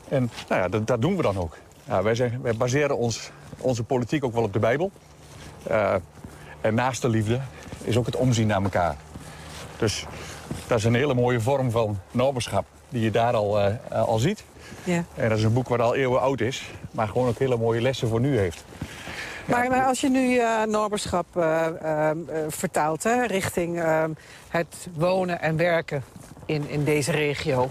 [0.10, 1.58] En nou ja, dat, dat doen we dan ook.
[2.04, 4.92] Wij, zijn, wij baseren ons, onze politiek ook wel op de Bijbel.
[5.64, 5.96] Eh,
[6.62, 7.40] en naast de liefde
[7.84, 8.96] is ook het omzien naar elkaar.
[9.78, 10.06] Dus
[10.68, 14.44] dat is een hele mooie vorm van noberschap die je daar al, eh, al ziet.
[14.84, 15.04] Ja.
[15.16, 17.82] En dat is een boek wat al eeuwen oud is, maar gewoon ook hele mooie
[17.82, 18.64] lessen voor nu heeft.
[19.46, 24.04] Maar, maar als je nu eh Noberschap eh, eh, eh, vertaalt hè, richting eh,
[24.50, 26.04] het wonen en werken
[26.46, 27.70] in, in deze regio.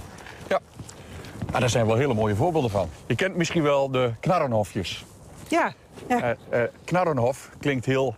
[1.50, 2.88] Maar daar zijn wel hele mooie voorbeelden van.
[3.06, 5.04] Je kent misschien wel de knarrenhofjes.
[5.48, 5.72] Ja,
[6.08, 6.36] ja.
[6.84, 8.14] Knarrenhof klinkt heel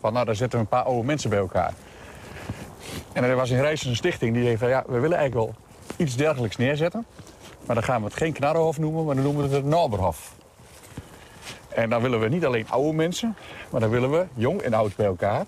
[0.00, 1.72] van, nou, daar zitten een paar oude mensen bij elkaar.
[3.14, 5.54] En er was in Rijssen een stichting die zei, ja, we willen eigenlijk wel
[5.96, 7.06] iets dergelijks neerzetten.
[7.66, 10.32] Maar dan gaan we het geen knarrenhof noemen, maar dan noemen we het het Noberhof.
[11.68, 13.36] En dan willen we niet alleen oude mensen,
[13.70, 15.46] maar dan willen we jong en oud bij elkaar.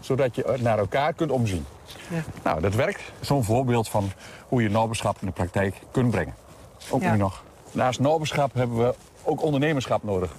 [0.00, 1.64] Zodat je naar elkaar kunt omzien.
[2.08, 2.22] Ja.
[2.42, 3.00] Nou, dat werkt.
[3.20, 4.10] Zo'n voorbeeld van
[4.48, 6.34] hoe je noberschap in de praktijk kunt brengen.
[6.90, 7.12] Ook Ja.
[7.12, 7.42] nu nog.
[7.72, 10.32] Naast noberschap hebben we ook ondernemerschap nodig.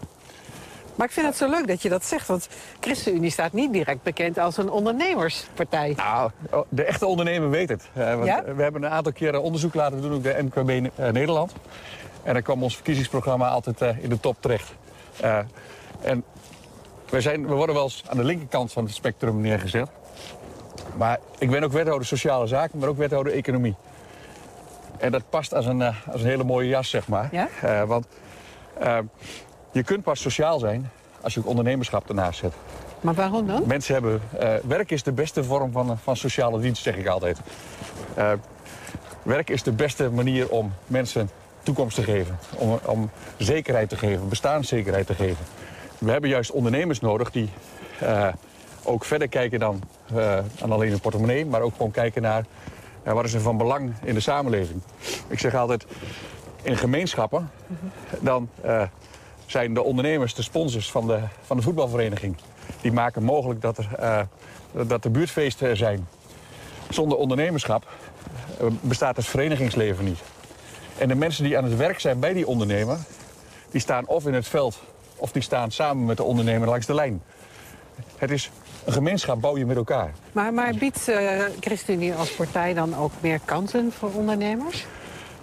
[0.95, 2.47] Maar ik vind het zo leuk dat je dat zegt, want
[2.79, 5.93] ChristenUnie staat niet direct bekend als een ondernemerspartij.
[5.97, 6.31] Nou,
[6.69, 7.89] de echte ondernemer weet het.
[7.93, 8.43] Eh, want Ja?
[8.55, 11.53] We hebben een aantal keren onderzoek laten doen, ook de MKB eh, Nederland.
[12.23, 14.73] En dan kwam ons verkiezingsprogramma altijd eh, in de top terecht.
[16.01, 16.23] En
[17.09, 19.89] we, zijn, we worden wel eens aan de linkerkant van het spectrum neergezet.
[20.97, 23.75] Maar ik ben ook wethouder sociale zaken, maar ook wethouder economie.
[24.97, 27.29] En dat past als een, als een hele mooie jas, zeg maar.
[27.31, 27.85] Ja?
[27.85, 28.07] Want
[29.73, 30.89] je kunt pas sociaal zijn
[31.21, 32.53] als je ook ondernemerschap ernaast zet.
[33.01, 33.63] Maar waarom dan?
[33.65, 34.21] Mensen hebben...
[34.39, 37.39] eh, werk is de beste vorm van, van sociale dienst, zeg ik altijd.
[38.13, 38.31] Eh,
[39.23, 41.29] werk is de beste manier om mensen
[41.63, 42.37] toekomst te geven.
[42.57, 45.45] Om, om zekerheid te geven, bestaanszekerheid te geven.
[45.97, 47.49] We hebben juist ondernemers nodig die
[47.99, 48.27] eh,
[48.83, 49.81] ook verder kijken dan,
[50.15, 51.45] eh, dan alleen hun portemonnee.
[51.45, 52.45] Maar ook gewoon kijken naar
[53.03, 54.81] eh, wat is er van belang in de samenleving.
[55.27, 55.85] Ik zeg altijd,
[56.61, 57.51] in gemeenschappen...
[58.19, 58.81] dan eh,
[59.53, 62.35] zijn de ondernemers de sponsors van de, van de voetbalvereniging.
[62.81, 64.21] Die maken mogelijk dat er, eh,
[64.87, 66.07] dat er buurtfeesten zijn.
[66.89, 67.87] Zonder ondernemerschap
[68.59, 70.19] eh, bestaat het verenigingsleven niet.
[70.97, 72.97] En de mensen die aan het werk zijn bij die ondernemer...
[73.71, 74.81] die staan of in het veld
[75.15, 77.21] of die staan samen met de ondernemer langs de lijn.
[78.17, 78.51] Het is
[78.85, 80.11] een gemeenschap bouw je met elkaar.
[80.31, 84.85] Maar, maar biedt eh, ChristenUnie als partij dan ook meer kansen voor ondernemers?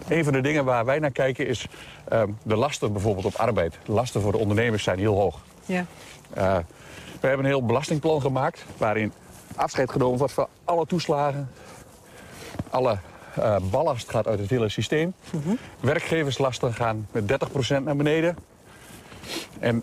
[0.08, 1.66] Een van de dingen waar wij naar kijken is
[2.08, 3.78] ehm, de lasten bijvoorbeeld op arbeid.
[3.84, 5.40] De lasten voor de ondernemers zijn heel hoog.
[5.66, 5.84] Ja.
[6.34, 6.56] Eh,
[7.20, 9.12] we hebben een heel belastingplan gemaakt waarin
[9.56, 11.50] afscheid genomen wordt van alle toeslagen.
[12.70, 12.98] Alle
[13.34, 15.14] eh, ballast gaat uit het hele systeem.
[15.80, 17.24] Werkgeverslasten gaan met
[17.80, 18.36] 30% naar beneden.
[19.58, 19.82] En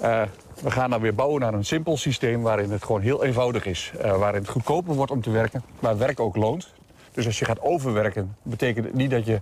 [0.00, 0.22] eh,
[0.62, 3.92] we gaan dan weer bouwen naar een simpel systeem waarin het gewoon heel eenvoudig is.
[4.00, 6.74] Waarin het goedkoper wordt om te werken, waar werk ook loont.
[7.18, 9.40] Dus als je gaat overwerken, betekent het niet dat je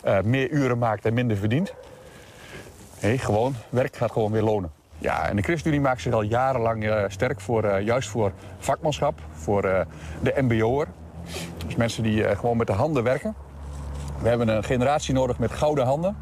[0.00, 1.74] eh, meer uren maakt en minder verdient.
[3.02, 4.72] Nee, gewoon, werk gaat gewoon weer lonen.
[4.98, 9.20] Ja, en de ChristenUnie maakt zich al jarenlang eh, sterk voor, eh, juist voor vakmanschap,
[9.32, 9.62] voor
[10.22, 10.86] de mbo'er.
[11.66, 13.34] Dus mensen die gewoon met de handen werken.
[14.22, 16.16] We hebben een generatie nodig met gouden handen.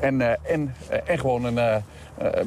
[0.00, 1.54] En, en, en gewoon een,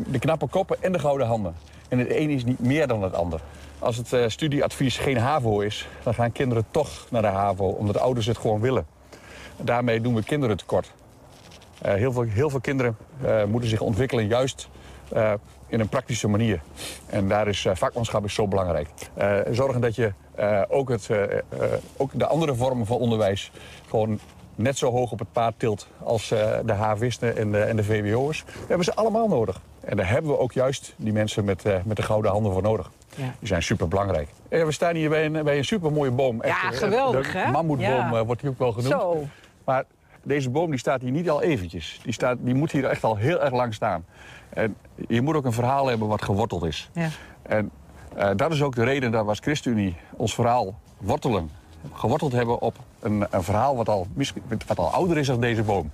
[0.07, 1.55] de knappe koppen en de gouden handen.
[1.89, 3.41] En het een is niet meer dan het ander.
[3.85, 7.99] Als het eh, studieadvies geen HAVO is, dan gaan kinderen toch naar de HAVO, omdat
[7.99, 8.85] ouders het gewoon willen.
[9.61, 10.91] Daarmee doen we kinderen tekort.
[11.81, 14.69] Eh, heel, veel, heel veel kinderen eh, moeten zich ontwikkelen juist
[15.67, 16.61] in een praktische manier.
[17.05, 18.87] En daar is vakmanschap is zo belangrijk.
[19.51, 20.13] Zorgen dat je
[20.67, 21.09] ook, het,
[21.97, 23.51] ook de andere vormen van onderwijs
[23.89, 24.19] gewoon
[24.55, 26.27] net zo hoog op het paard tilt als
[26.65, 28.43] de havisten en de, en de VWO'ers.
[28.43, 29.61] We hebben ze allemaal nodig.
[29.79, 32.91] En daar hebben we ook juist die mensen met, met de gouden handen voor nodig.
[33.15, 33.33] Ja.
[33.39, 34.29] Die zijn super belangrijk.
[34.49, 36.43] we staan hier bij een, bij een super mooie boom.
[36.45, 37.51] Ja, eh, geweldig, hè?
[37.51, 38.13] Mammoetboom Ja.
[38.13, 38.91] eh, wordt hier ook wel genoemd.
[39.01, 39.23] Zo.
[39.65, 39.83] Maar
[40.23, 41.99] deze boom die staat hier niet al eventjes.
[42.03, 44.05] Die, staat, die moet hier echt al heel erg lang staan.
[44.49, 44.75] En
[45.07, 46.89] je moet ook een verhaal hebben wat geworteld is.
[46.93, 47.09] Ja.
[47.41, 47.71] En
[48.15, 51.49] eh, dat is ook de reden dat we als ChristenUnie ons verhaal wortelen.
[51.93, 54.07] Geworteld hebben op een, een verhaal wat al,
[54.67, 55.91] wat al ouder is dan deze boom.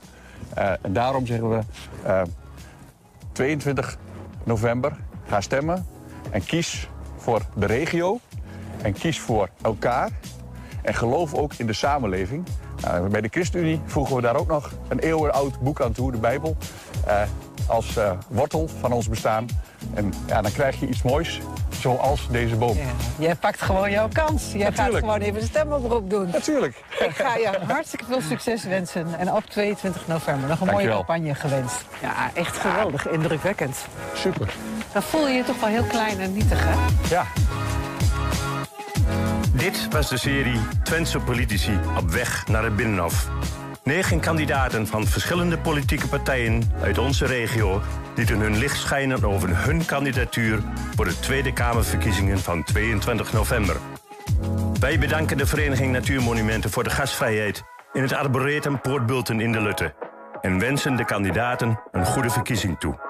[0.54, 1.60] Eh, en daarom zeggen we
[2.04, 2.22] eh,
[3.32, 3.98] 22
[4.44, 4.96] november,
[5.28, 5.86] ga stemmen
[6.30, 6.90] en kies
[7.22, 8.20] voor de regio
[8.82, 10.10] en kies voor elkaar
[10.82, 12.46] en geloof ook in de samenleving.
[12.82, 16.18] Nou, bij de ChristenUnie voegen we daar ook nog een eeuwenoud boek aan toe, de
[16.18, 16.58] Bijbel,
[17.06, 17.22] eh,
[17.68, 19.46] als eh, wortel van ons bestaan.
[19.94, 21.42] En ja, dan krijg je iets moois,
[21.82, 22.78] zoals deze boom.
[23.18, 24.52] Jij pakt gewoon jouw kans.
[24.54, 26.30] Jij gaat gewoon even een stemoproep doen.
[26.32, 26.84] Natuurlijk.
[27.00, 29.08] Ik ga je hartstikke veel succes wensen.
[29.18, 31.86] En op 22 november nog een mooie campagne gewenst.
[32.02, 33.08] Ja, echt geweldig.
[33.10, 33.86] Indrukwekkend.
[34.14, 34.54] Super.
[34.94, 36.74] Dan voel je je toch wel heel klein en nietig, hè?
[37.10, 37.26] Ja.
[39.54, 43.30] Dit was de serie Twentse politici op weg naar het Binnenhof.
[43.84, 47.82] Negen kandidaten van verschillende politieke partijen uit onze regio
[48.16, 50.60] lieten hun licht schijnen over hun kandidatuur
[50.96, 53.78] voor de Tweede Kamerverkiezingen van 22 november.
[54.80, 59.94] Wij bedanken de Vereniging Natuurmonumenten voor de gastvrijheid in het Arboretum Poortbulten in de Lutte
[60.42, 63.10] en wensen de kandidaten een goede verkiezing toe.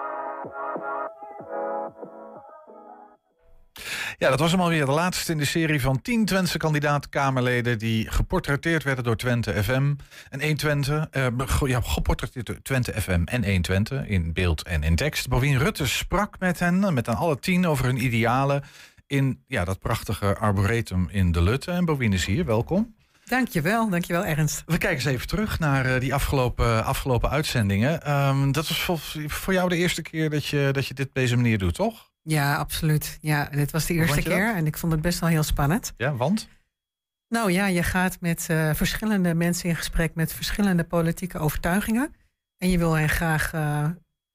[4.22, 8.12] Ja, dat was hem alweer de laatste in de serie van 10 Twentse kandidaat-Kamerleden die
[8.12, 9.94] geportretteerd werden door Twente FM
[10.30, 11.08] en 1 Twente.
[11.12, 11.28] eh,
[11.66, 15.30] ja, geportretteerd door Twente FM en 1 Twente in beeld en in tekst.
[15.30, 18.64] Bovien Rutte sprak met hen, met aan alle tien, over hun idealen
[19.08, 21.72] in ja, dat prachtige arboretum in de Lutte.
[21.72, 22.96] En Bovien is hier, welkom.
[23.26, 24.64] Dankjewel, dankjewel Ernst.
[24.66, 28.02] We kijken eens even terug naar eh, die afgelopen, afgelopen uitzendingen.
[28.02, 31.14] Ehm, dat was voor, voor jou de eerste keer dat je, dat je dit op
[31.14, 32.11] deze manier doet, toch?
[32.24, 33.18] Ja, absoluut.
[33.22, 35.94] Ja, dit was de eerste keer en ik vond het best wel heel spannend.
[35.98, 36.48] Ja, want?
[37.28, 42.14] Nou ja, je gaat met eh, verschillende mensen in gesprek met verschillende politieke overtuigingen.
[42.58, 43.90] En je wil hen graag eh,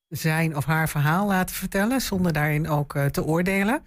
[0.09, 3.83] zijn of haar verhaal laten vertellen, zonder daarin ook eh, te oordelen.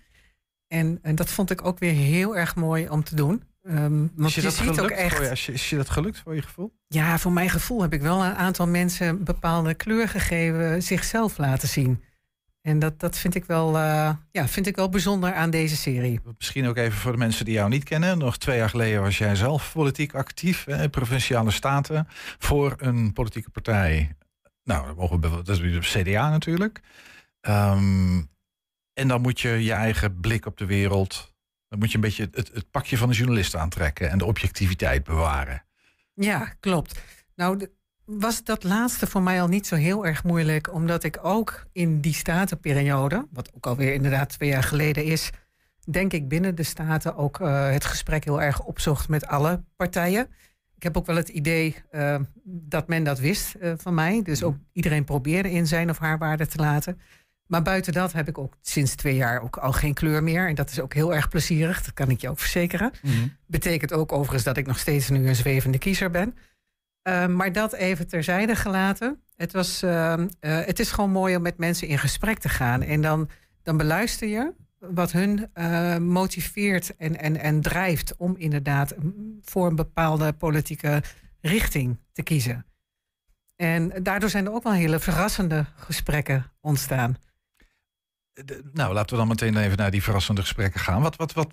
[0.67, 3.43] En, en dat vond ik ook weer heel erg mooi om te doen.
[3.61, 5.17] Ehm, want Is je, dat ziet ook echt.
[5.17, 6.73] je, is je- is je dat gelukt voor je gevoel?
[6.87, 11.37] Ja, voor mijn gevoel heb ik wel een aantal mensen een bepaalde kleur gegeven, zichzelf
[11.37, 12.03] laten zien.
[12.61, 16.19] En dat, dat vind, ik wel, eh, ja, vind ik wel bijzonder aan deze serie.
[16.37, 18.17] Misschien ook even voor de mensen die jou niet kennen.
[18.17, 23.49] Nog twee jaar geleden was jij zelf politiek actief, hè, provinciale staten, voor een politieke
[23.49, 24.15] partij.
[24.63, 26.81] Nou, dat, mogen we, dat is de CDA natuurlijk.
[27.41, 28.21] Ehm,
[28.93, 31.33] en dan moet je je eigen blik op de wereld,
[31.67, 35.03] dan moet je een beetje het, het pakje van de journalist aantrekken en de objectiviteit
[35.03, 35.63] bewaren.
[36.13, 37.01] Ja, klopt.
[37.35, 37.69] Nou,
[38.17, 42.01] was dat laatste voor mij al niet zo heel erg moeilijk, omdat ik ook in
[42.01, 45.29] die statenperiode, wat ook alweer inderdaad twee jaar geleden is,
[45.85, 50.27] denk ik binnen de staten ook eh, het gesprek heel erg opzocht met alle partijen.
[50.75, 54.21] Ik heb ook wel het idee eh, dat men dat wist eh, van mij.
[54.23, 56.99] Dus ook iedereen probeerde in zijn of haar waarde te laten.
[57.45, 60.47] Maar buiten dat heb ik ook sinds twee jaar ook al geen kleur meer.
[60.47, 62.91] En dat is ook heel erg plezierig, dat kan ik je ook verzekeren.
[63.45, 66.33] Betekent ook overigens dat ik nog steeds nu een zwevende kiezer ben.
[67.03, 69.21] Uh, maar dat even terzijde gelaten.
[69.35, 72.81] Het, was, uh, uh, het is gewoon mooi om met mensen in gesprek te gaan.
[72.81, 73.29] En dan,
[73.63, 78.95] dan beluister je wat hun uh, motiveert en, en, en drijft om inderdaad
[79.41, 81.03] voor een bepaalde politieke
[81.41, 82.65] richting te kiezen.
[83.55, 87.17] En daardoor zijn er ook wel hele verrassende gesprekken ontstaan.
[88.73, 91.01] Nou, laten we dan meteen even naar die verrassende gesprekken gaan.
[91.01, 91.51] Wat, wat, wat,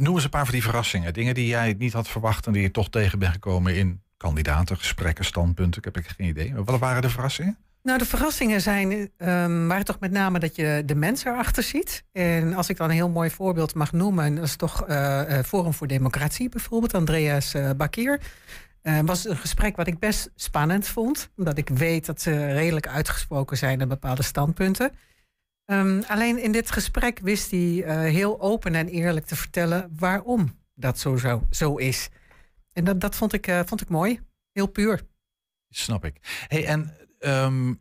[0.00, 1.12] noem eens een paar van die verrassingen.
[1.12, 4.76] Dingen die jij niet had verwacht en die je toch tegen bent gekomen in kandidaten,
[4.76, 5.82] gesprekken, standpunten.
[5.84, 6.54] Ik heb geen idee.
[6.54, 7.56] Wat waren de verrassingen?
[7.82, 12.04] Nou, de verrassingen zijn, um, waren toch met name dat je de mensen erachter ziet.
[12.12, 15.74] En als ik dan een heel mooi voorbeeld mag noemen, dat is toch uh, Forum
[15.74, 18.20] voor Democratie bijvoorbeeld, Andreas uh, Bakir.
[18.82, 22.88] Uh, was een gesprek wat ik best spannend vond, omdat ik weet dat ze redelijk
[22.88, 24.92] uitgesproken zijn in bepaalde standpunten.
[25.66, 30.98] Um, alleen in dit gesprek wist hij heel open en eerlijk te vertellen waarom dat
[30.98, 32.08] zo, zo, zo is.
[32.78, 34.20] En dat, dat vond, ik, uh, vond ik mooi,
[34.52, 35.02] heel puur.
[35.68, 36.44] Snap ik.
[36.48, 37.80] Hey, en um,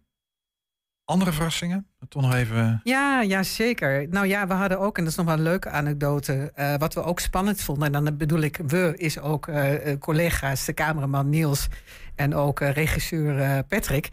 [1.05, 1.88] andere verrassingen?
[2.10, 2.81] Toch nog even.
[2.83, 4.07] Ja, ja, zeker.
[4.10, 6.93] Nou ja, we hadden ook, en dat is nog wel een leuke anekdote, uh, wat
[6.93, 7.93] we ook spannend vonden.
[7.93, 11.67] En dan bedoel ik, we is ook uh, collega's, de cameraman Niels
[12.15, 14.10] en ook regisseur Patrick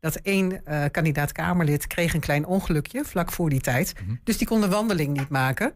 [0.00, 3.94] dat één uh, kandidaat-Kamerlid kreeg een klein ongelukje vlak voor die tijd.
[4.00, 4.20] Mm -hmm.
[4.24, 5.72] Dus die kon de wandeling niet maken.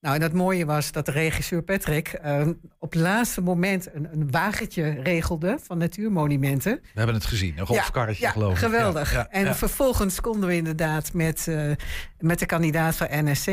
[0.00, 2.48] Nou, en het mooie was dat de regisseur Patrick uh,
[2.78, 6.80] op het laatste moment een, een, wagentje regelde van natuurmonumenten.
[6.82, 8.58] We hebben het gezien, een golfkarretje ja, geloof ik.
[8.58, 9.12] Geweldig.
[9.12, 11.72] Ja, ja, en vervolgens konden we inderdaad met, uh,
[12.18, 13.48] met de kandidaat van NSC,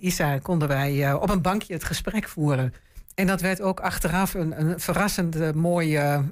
[0.00, 2.74] Isa, konden wij op een bankje het gesprek voeren.
[3.14, 6.22] En dat werd ook achteraf een, een verrassend mooie,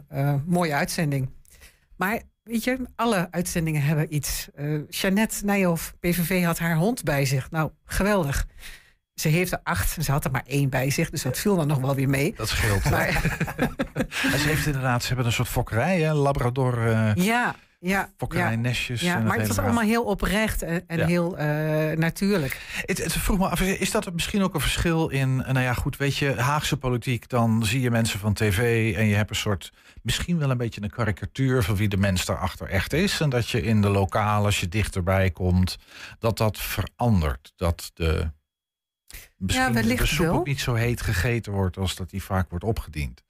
[0.47, 1.31] mooie uitzending.
[1.97, 4.49] Maar Weet je, alle uitzendingen hebben iets.
[4.57, 7.51] Uh, Jeannette Nijhoff, PVV, had haar hond bij zich.
[7.51, 8.47] Nou, geweldig.
[9.21, 11.11] Ze heeft er acht ze had er maar één bij zich.
[11.11, 12.35] Dus dat viel dan nog wel weer mee.
[12.37, 12.91] Dat scheelt.
[12.91, 13.13] Maar,
[14.41, 16.13] ze heeft inderdaad, ze hebben een soort fokkerij, hè?
[16.13, 18.11] Labrador eh ja, ja.
[18.17, 19.01] fokkerijnestjes.
[19.01, 19.73] Ja, en maar het was verhaal.
[19.73, 21.07] allemaal heel oprecht en, en Ja.
[21.07, 22.61] heel eh, natuurlijk.
[22.87, 25.97] Het, het vroeg me af, is dat misschien ook een verschil in, nou ja, goed,
[25.97, 29.73] weet je, Haagse politiek, dan zie je mensen van tv en je hebt een soort,
[30.03, 33.21] misschien wel een beetje een karikatuur van wie de mens daarachter echt is.
[33.21, 35.77] En dat je in de lokaal, als je dichterbij komt,
[36.19, 37.53] dat dat verandert.
[37.57, 38.31] Dat de,
[39.37, 40.35] misschien de wellicht soep wel.
[40.35, 43.25] ook niet zo heet gegeten wordt als dat die vaak wordt opgediend.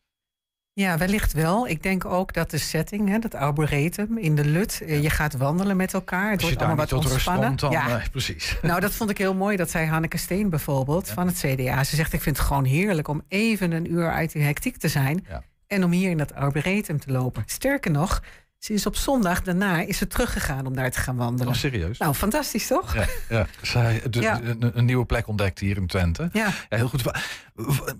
[0.72, 1.68] Ja, wellicht wel.
[1.68, 5.36] Ik denk ook dat de setting, hè, dat arboretum in de Lut, eh, je gaat
[5.36, 6.30] wandelen met elkaar.
[6.30, 7.48] Het Als je wordt daar allemaal niet wat tot rust ontspannen.
[7.48, 8.00] komt, dan ja.
[8.00, 8.58] eh, precies.
[8.62, 9.56] Nou, dat vond ik heel mooi.
[9.56, 11.84] Dat zei Hanneke Steen bijvoorbeeld van het CDA.
[11.84, 14.88] Ze zegt, ik vind het gewoon heerlijk om even een uur uit die hectiek te
[14.88, 15.26] zijn.
[15.66, 17.42] En om hier in dat arboretum te lopen.
[17.46, 18.22] Sterker nog,
[18.66, 21.52] ze is op zondag daarna is ze teruggegaan om daar te gaan wandelen.
[21.52, 21.98] Oh, serieus?
[21.98, 22.94] Nou, fantastisch toch?
[22.94, 23.46] Ja, ja.
[23.62, 24.40] Zij, de- Ja.
[24.42, 26.28] Een, een nieuwe plek ontdekt hier in Twente.
[26.32, 26.48] Ja.
[26.68, 27.02] heel goed.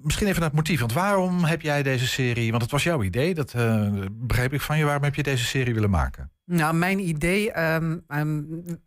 [0.03, 0.81] Misschien even naar het motief.
[0.81, 2.51] Want waarom heb jij deze serie...
[2.51, 4.85] Want het was jouw idee, dat eh, begreep ik van je.
[4.85, 6.31] Waarom heb je deze serie willen maken?
[6.45, 7.53] Nou, mijn idee.
[7.53, 8.43] ehm, ehm,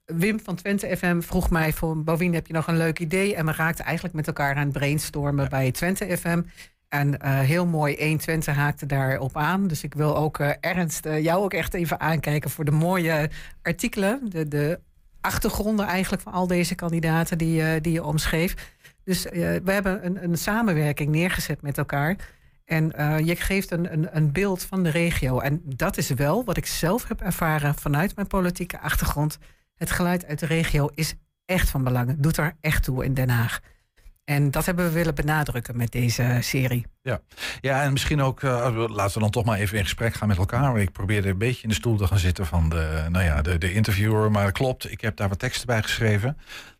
[0.06, 2.04] Wim van Twente FM vroeg mij voor.
[2.04, 3.36] Bovien heb je nog een leuk idee?
[3.36, 6.42] En we raakten eigenlijk met elkaar aan het brainstormen bij Twente FM.
[6.90, 9.68] En eh, heel mooi, 1 Twente haakte daarop aan.
[9.68, 13.30] Dus ik wil ook eh, Ernst eh, jou ook echt even aankijken voor de mooie
[13.62, 14.30] artikelen.
[14.30, 14.80] De, de
[15.22, 18.76] achtergronden eigenlijk van al deze kandidaten die, die je omschreef.
[19.04, 22.16] Dus we hebben een, een samenwerking neergezet met elkaar.
[22.66, 22.94] En
[23.26, 25.40] je geeft een, een, een beeld van de regio.
[25.40, 29.38] En dat is wel wat ik zelf heb ervaren vanuit mijn politieke achtergrond.
[29.76, 31.16] Het geluid uit de regio is
[31.46, 32.08] echt van belang.
[32.08, 33.60] Het doet er echt toe in Den Haag.
[34.30, 36.86] En dat hebben we willen benadrukken met deze serie.
[37.02, 37.22] Ja,
[37.62, 40.38] ja en misschien ook, eh, laten we dan toch maar even in gesprek gaan met
[40.38, 40.80] elkaar.
[40.80, 43.58] Ik probeerde een beetje in de stoel te gaan zitten van de, nou ja, de,
[43.58, 44.32] de interviewer.
[44.32, 46.38] Maar het klopt, ik heb daar wat teksten bij geschreven.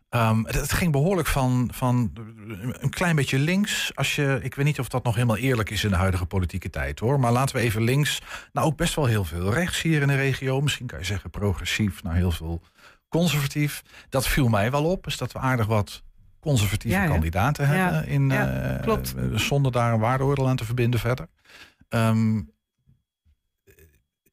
[0.08, 2.12] Ehm, het, ging behoorlijk van, van
[2.72, 3.92] een klein beetje links.
[3.94, 6.70] Als je, ik weet niet of dat nog helemaal eerlijk is in de huidige politieke
[6.70, 7.20] tijd hoor.
[7.20, 8.20] Maar laten we even links.
[8.52, 10.60] Nou, ook best wel heel veel rechts hier in de regio.
[10.60, 12.62] Misschien kan je zeggen progressief, nou heel veel
[13.08, 13.82] conservatief.
[14.08, 15.06] Dat viel mij wel op.
[15.06, 16.02] Is dat we aardig wat
[16.40, 17.10] conservatieve Ja, ja.
[17.10, 18.06] kandidaten hebben.
[18.06, 21.26] In, eh, zonder daar een waardeoordeel aan te verbinden verder.
[21.88, 22.40] Ehm,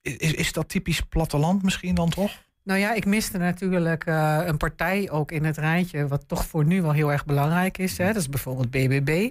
[0.01, 2.31] is, is dat typisch platteland misschien dan toch?
[2.63, 6.65] Nou ja, ik miste natuurlijk eh, een partij ook in het rijtje, wat toch voor
[6.65, 7.97] nu wel heel erg belangrijk is.
[7.97, 8.05] Hè?
[8.05, 9.29] Dat is bijvoorbeeld BBB.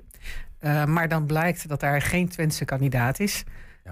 [0.59, 3.45] Eh, maar dan blijkt dat daar geen Twentse kandidaat is.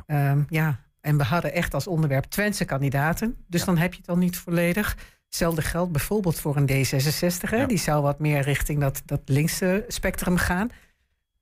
[0.07, 0.45] Ja.
[0.49, 3.37] ja, en we hadden echt als onderwerp Twentse kandidaten.
[3.47, 4.97] Dus dan heb je het al niet volledig.
[5.35, 7.51] Hetzelfde geldt bijvoorbeeld voor een D66.
[7.51, 7.66] Hè?
[7.66, 10.68] Die zou wat meer richting dat, dat linkse spectrum gaan.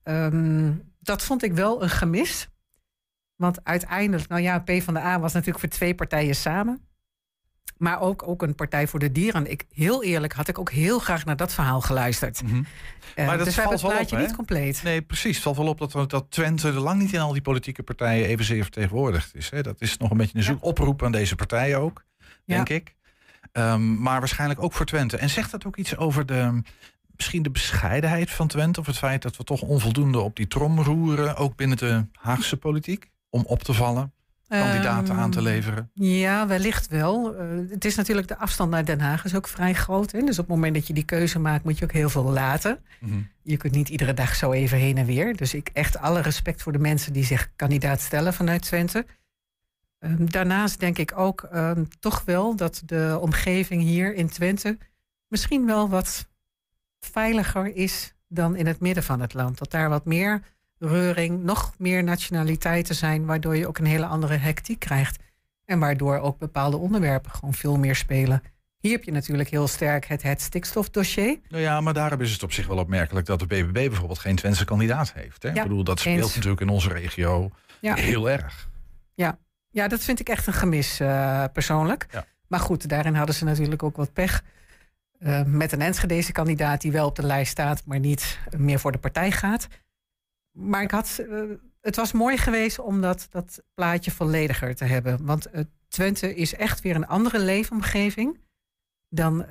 [0.02, 2.48] Ehm, dat vond ik wel een gemis.
[3.36, 6.88] Want uiteindelijk, nou ja, PvdA was natuurlijk voor twee partijen samen.
[7.76, 9.50] Maar ook, ook een Partij voor de Dieren.
[9.50, 12.42] Ik, heel eerlijk had ik ook heel graag naar dat verhaal geluisterd.
[13.14, 14.82] Eh, Maar dat dus we valt het wel op, plaatje niet compleet.
[14.82, 15.34] Nee, precies.
[15.34, 18.26] Het valt wel op dat, dat Twente er lang niet in al die politieke partijen
[18.26, 19.50] evenzeer vertegenwoordigd is.
[19.50, 19.62] Hè.
[19.62, 22.04] Dat is nog een beetje een zoek oproep aan deze partijen ook,
[22.44, 22.94] denk ik.
[23.52, 25.16] Ehm, maar waarschijnlijk ook voor Twente.
[25.16, 26.62] En zegt dat ook iets over de,
[27.16, 28.80] misschien de bescheidenheid van Twente?
[28.80, 32.56] Of het feit dat we toch onvoldoende op die trom roeren, ook binnen de Haagse
[32.56, 33.10] politiek?
[33.30, 34.12] Om op te vallen,
[34.48, 35.90] kandidaten aan te Ehm, leveren?
[35.94, 37.36] Ja, wellicht wel.
[37.36, 40.12] Eh, het is natuurlijk de afstand naar Den Haag is ook vrij groot.
[40.12, 40.18] Hè?
[40.20, 42.78] Dus op het moment dat je die keuze maakt, moet je ook heel veel laten.
[43.00, 43.14] Mhm.
[43.42, 45.36] Je kunt niet iedere dag zo even heen en weer.
[45.36, 49.06] Dus ik echt alle respect voor de mensen die zich kandidaat stellen vanuit Twente.
[50.02, 54.78] Ehm, daarnaast denk ik ook ehm, toch wel dat de omgeving hier in Twente
[55.28, 56.28] misschien wel wat
[57.00, 59.58] veiliger is dan in het midden van het land.
[59.58, 60.42] Dat daar wat meer
[60.78, 65.22] reuring, nog meer nationaliteiten zijn, waardoor je ook een hele andere hectiek krijgt.
[65.64, 68.42] En waardoor ook bepaalde onderwerpen gewoon veel meer spelen.
[68.78, 71.38] Hier heb je natuurlijk heel sterk het, het stikstofdossier.
[71.48, 74.36] Nou ja, maar daarom is het op zich wel opmerkelijk dat de BBB bijvoorbeeld geen
[74.36, 75.42] Twentse kandidaat heeft.
[75.42, 75.48] Hè?
[75.48, 76.34] Ja, ik bedoel, dat speelt eens.
[76.34, 77.50] natuurlijk in onze regio
[77.80, 77.94] Ja.
[77.94, 78.68] heel erg.
[79.14, 79.38] Ja.
[79.72, 82.06] Ja, dat vind ik echt een gemis eh, persoonlijk.
[82.46, 84.44] Maar goed, daarin hadden ze natuurlijk ook wat pech.
[85.18, 88.92] Eh, met een Enschedeze kandidaat die wel op de lijst staat, maar niet meer voor
[88.92, 89.68] de partij gaat.
[90.50, 91.42] Maar ik had, eh,
[91.80, 95.24] het was mooi geweest om dat, dat plaatje vollediger te hebben.
[95.24, 95.46] Want
[95.88, 98.38] Twente is echt weer een andere leefomgeving
[99.08, 99.46] dan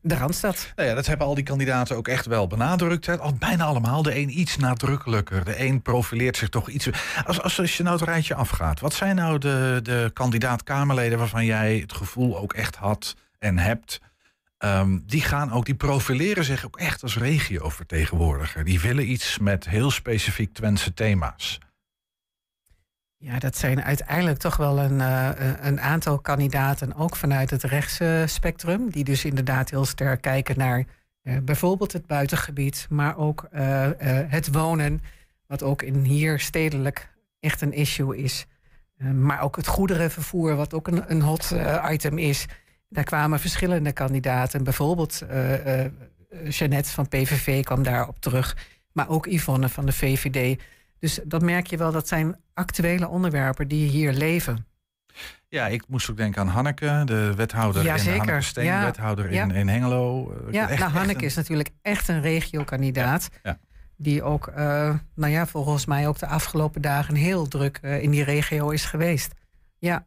[0.00, 0.72] de Randstad.
[0.76, 3.20] Nou ja, dat hebben al die kandidaten ook echt wel benadrukt.
[3.20, 4.02] Al, bijna allemaal.
[4.02, 5.44] De een iets nadrukkelijker.
[5.44, 6.88] De een profileert zich toch iets.
[7.24, 8.80] Als, als, als je nou het rijtje afgaat.
[8.80, 14.00] Wat zijn nou de, de kandidaat-Kamerleden waarvan jij het gevoel ook echt had en hebt?
[14.58, 18.64] Ehm, die gaan ook, die profileren zich ook echt als regiovertegenwoordiger.
[18.64, 21.58] Die willen iets met heel specifiek Twentse thema's.
[23.20, 28.24] Ja, dat zijn uiteindelijk toch wel een, eh, een aantal kandidaten, ook vanuit het rechtse
[28.26, 30.84] spectrum, die dus inderdaad heel sterk kijken naar
[31.22, 33.88] Eh, bijvoorbeeld het buitengebied, maar ook eh,
[34.28, 35.00] het wonen,
[35.46, 37.08] wat ook in hier stedelijk
[37.40, 38.46] echt een issue is.
[39.14, 41.54] Maar ook het goederenvervoer, wat ook een, een hot
[41.90, 42.46] item is.
[42.88, 44.64] Daar kwamen verschillende kandidaten.
[44.64, 45.22] Bijvoorbeeld
[46.48, 48.56] Jeannette van PVV kwam daarop terug.
[48.92, 50.60] Maar ook Yvonne van de VVD.
[50.98, 54.66] Dus dat merk je wel, dat zijn actuele onderwerpen die hier leven.
[55.48, 58.18] Ja, ik moest ook denken aan Hanneke, de wethouder Ja, in zeker.
[58.18, 58.84] Hanneke Steen, Ja.
[58.84, 59.42] wethouder Ja.
[59.42, 60.32] in, in Hengelo.
[60.32, 63.28] Ja, echt- nou, echt Hanneke een- is natuurlijk echt een regio-kandidaat.
[63.42, 63.58] Ja.
[63.96, 68.10] Die ook, eh, nou ja, volgens mij ook de afgelopen dagen heel druk eh, in
[68.10, 69.32] die regio is geweest.
[69.78, 70.04] Ja.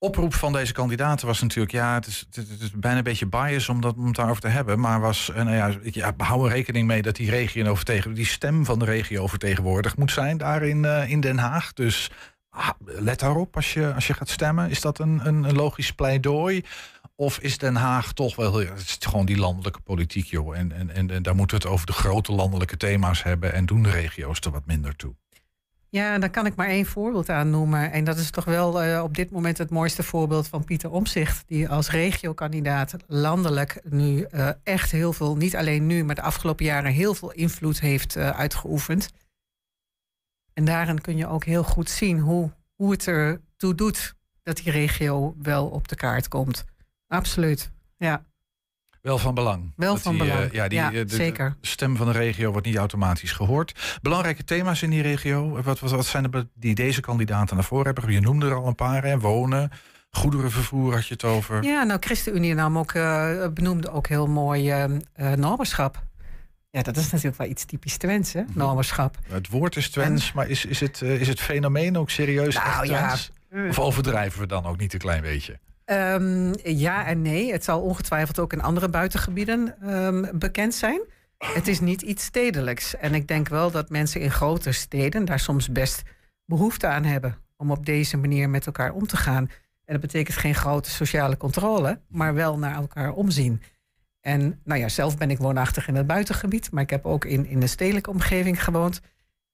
[0.00, 3.68] Oproep van deze kandidaten was natuurlijk, ja, het is, het, is bijna een beetje bias
[3.68, 4.80] om, dat, om het daarover te hebben.
[4.80, 7.76] Maar was, eh, nou ja, hou er rekening mee dat die regio
[8.12, 11.72] die stem van de regio vertegenwoordigd moet zijn daar in, eh, in Den Haag.
[11.72, 12.10] Dus
[12.50, 14.70] ah, let daarop als je, als je gaat stemmen.
[14.70, 16.64] Is dat een, een, logisch pleidooi?
[17.14, 20.56] Of is Den Haag toch wel, het is gewoon die landelijke politiek, joh.
[20.56, 23.66] En, en, en, en daar moeten we het over de grote landelijke thema's hebben en
[23.66, 25.14] doen de regio's er wat minder toe.
[25.92, 27.92] Ja, daar kan ik maar één voorbeeld aan noemen.
[27.92, 31.48] En dat is toch wel eh, op dit moment het mooiste voorbeeld van Pieter Omzicht.
[31.48, 36.64] Die als regiokandidaat landelijk nu eh, echt heel veel, niet alleen nu, maar de afgelopen
[36.64, 39.10] jaren heel veel invloed heeft eh, uitgeoefend.
[40.52, 44.56] En daarin kun je ook heel goed zien hoe, hoe het er toe doet dat
[44.56, 46.64] die regio wel op de kaart komt.
[47.06, 48.24] Absoluut, ja.
[49.02, 49.72] Wel van belang.
[49.76, 50.52] Wel Dat van die, eh, belang.
[50.52, 51.56] ja, die, Ja, eh, de- de zeker.
[51.60, 53.98] stem van de regio wordt niet automatisch gehoord.
[54.02, 55.62] Belangrijke thema's in die regio.
[55.62, 58.12] Wat, wat, wat zijn er die deze kandidaten naar voren hebben?
[58.12, 59.04] Je noemde er al een paar.
[59.04, 59.18] Hè?
[59.18, 59.70] Wonen,
[60.10, 61.62] goederenvervoer had je het over.
[61.62, 66.02] Ja, nou, ChristenUnie nam ook, eh, benoemde ook heel mooi eh eh, normerschap.
[66.70, 68.42] Ja, dat is natuurlijk wel iets typisch Twents, hè?
[68.54, 69.16] Normerschap.
[69.28, 72.68] Het woord is Twents, maar is, is, het, eh, is het fenomeen ook serieus Nou,
[72.90, 73.68] echt ja.
[73.68, 75.58] Of overdrijven we dan ook niet een klein beetje?
[75.90, 77.52] Ehm, ja en nee.
[77.52, 81.00] Het zal ongetwijfeld ook in andere buitengebieden ehm, bekend zijn.
[81.38, 82.96] Het is niet iets stedelijks.
[82.96, 86.02] En ik denk wel dat mensen in grote steden daar soms best
[86.44, 89.50] behoefte aan hebben om op deze manier met elkaar om te gaan.
[89.84, 93.62] En dat betekent geen grote sociale controle, maar wel naar elkaar omzien.
[94.20, 97.46] En nou ja, zelf ben ik woonachtig in het buitengebied, maar ik heb ook in,
[97.46, 99.00] in de stedelijke omgeving gewoond.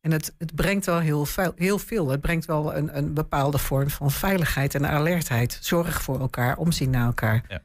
[0.00, 2.08] En het, het brengt wel heel veel, heel veel.
[2.08, 5.58] Het brengt wel een, een bepaalde vorm van veiligheid en alertheid.
[5.60, 7.44] Zorg voor elkaar, omzien naar elkaar.
[7.48, 7.62] Ja.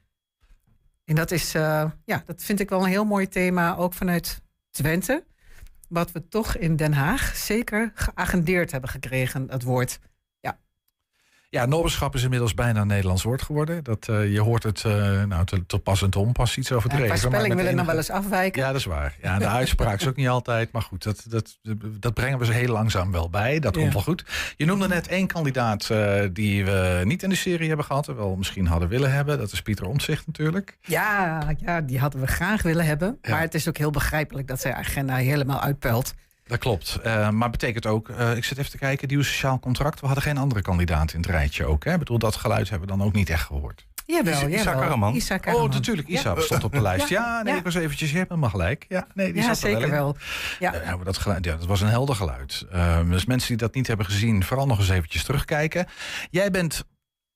[1.06, 4.42] En dat is, eh, ja, dat vind ik wel een heel mooi thema, ook vanuit
[4.70, 5.24] Twente.
[5.90, 10.00] Wat we toch in Den Haag zeker geagendeerd hebben gekregen, het woord.
[11.52, 11.66] Ja.
[11.66, 13.84] Nobberschap is inmiddels bijna een Nederlands woord geworden.
[13.84, 16.90] Dat, eh, je hoort het eh, nou, te, te pas en te onpas iets over
[16.90, 18.62] Ja, qua maar spelling willen nog enige- wel eens afwijken.
[18.62, 19.16] Ja, dat is waar.
[19.22, 20.72] Ja, de uitspraak is ook niet altijd.
[20.72, 21.58] Maar goed, dat, dat,
[22.00, 23.60] dat brengen we ze heel langzaam wel bij.
[23.60, 24.26] Dat komt wel goed.
[24.58, 28.06] Je noemde net één kandidaat eh, die we niet in de serie hebben gehad.
[28.06, 29.38] Wel misschien hadden willen hebben.
[29.38, 30.78] Dat is Pieter Omtzigt natuurlijk.
[30.82, 33.18] Ja, ja, die hadden we graag willen hebben.
[33.22, 33.32] Ja.
[33.32, 36.14] Maar het is ook heel begrijpelijk dat zijn agenda helemaal uitpelt.
[36.52, 37.00] Dat klopt.
[37.04, 40.00] Eh, maar betekent ook, eh, ik zit even te kijken, nieuw sociaal contract.
[40.00, 41.84] We hadden geen andere kandidaat in het rijtje ook.
[41.84, 41.92] Hè?
[41.94, 43.88] Ik bedoel, dat geluid hebben we dan ook niet echt gehoord.
[44.06, 44.82] Jawel, Isa- Isa jawel.
[44.82, 45.22] Karaman.
[45.46, 46.08] Oh, natuurlijk.
[46.08, 46.42] Isa Ja.
[46.42, 47.08] stond op de lijst.
[47.10, 47.60] Ja, Ja, nee, ja.
[47.60, 48.86] ik was eventjes, je hebt helemaal gelijk.
[48.90, 50.16] Ja, nee, die zat er zeker wel.
[50.60, 50.74] Ja.
[50.74, 52.66] Ja, maar dat, geluid, ja, dat was een helder geluid.
[52.72, 55.86] Ehm, dus mensen die dat niet hebben gezien, vooral nog eens eventjes terugkijken.
[56.30, 56.84] Jij bent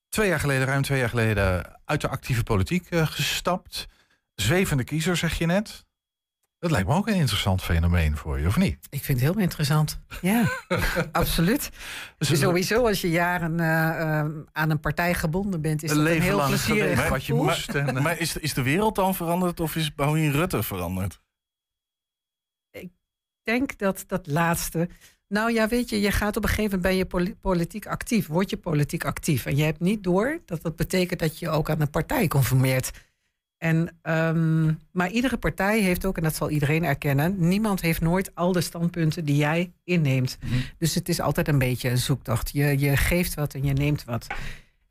[0.10, 3.86] twee jaar geleden, ruim twee jaar geleden, uit de actieve politiek eh, gestapt.
[4.36, 5.86] Zwevende kiezer, zeg je net.
[6.66, 8.78] Dat lijkt me ook een interessant fenomeen voor je, of niet?
[8.90, 10.00] Ik vind het heel interessant.
[10.22, 10.50] Ja,
[11.12, 11.70] absoluut.
[12.18, 16.06] Dus Sowieso als je jaren eh, eh, aan een partij gebonden bent, is Een dat
[16.06, 17.70] een leven heel lang plezierig wat je moest.
[17.70, 21.22] En, eh, Maar is, is de wereld dan veranderd of is Bouwien Rutte veranderd?
[22.72, 22.92] Ik
[23.44, 24.90] denk dat dat laatste.
[25.28, 28.28] Nou ja, weet je, je gaat op een gegeven moment ben je poli- politiek actief.
[28.28, 29.46] Word je politiek actief.
[29.46, 32.92] En je hebt niet door dat dat betekent dat je ook aan een partij conformeert.
[33.58, 38.36] En, ehm, maar iedere partij heeft ook, en dat zal iedereen erkennen, niemand heeft nooit
[38.36, 40.38] al de standpunten die jij inneemt.
[40.78, 42.52] Dus het is altijd een beetje een zoektocht.
[42.52, 44.28] Je, je geeft wat en je neemt wat.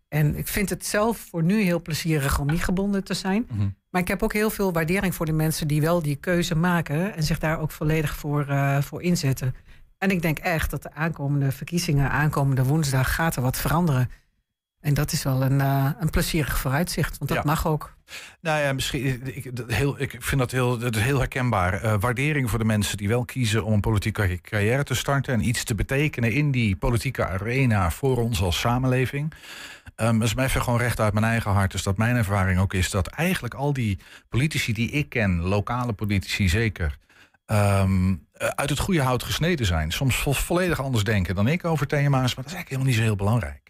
[0.08, 3.46] En ik vind het zelf voor nu heel plezierig om niet gebonden te zijn.
[3.90, 7.14] Maar ik heb ook heel veel waardering voor de mensen die wel die keuze maken
[7.14, 9.54] en zich daar ook volledig voor, eh, voor inzetten.
[9.98, 14.10] En ik denk echt dat de aankomende verkiezingen, aankomende woensdag, gaat er wat veranderen.
[14.84, 17.44] En dat is wel een, eh, een plezierig vooruitzicht, want dat Ja.
[17.50, 17.94] mag ook.
[18.40, 19.20] Nou ja, misschien.
[19.36, 21.82] Ik, dat heel, ik vind dat heel, dat is heel herkenbaar.
[21.82, 25.34] Eh, waardering voor de mensen die wel kiezen om een politieke carrière te starten.
[25.34, 29.32] en iets te betekenen in die politieke arena voor ons als samenleving.
[29.96, 31.70] Um, dat is mij even gewoon recht uit mijn eigen hart.
[31.70, 35.92] Dus dat mijn ervaring ook is dat eigenlijk al die politici die ik ken, lokale
[35.92, 36.98] politici zeker.
[37.46, 37.84] eh,
[38.38, 39.92] uit het goede hout gesneden zijn.
[39.92, 42.34] Soms vo- volledig anders denken dan ik over thema's.
[42.34, 43.63] Maar dat is eigenlijk helemaal niet zo heel belangrijk.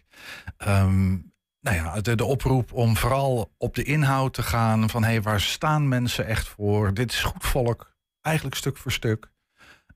[0.57, 1.09] Ehm,
[1.59, 4.89] nou ja, de, de oproep om vooral op de inhoud te gaan.
[4.89, 6.93] Van hey, waar staan mensen echt voor?
[6.93, 9.31] Dit is goed volk, eigenlijk stuk voor stuk.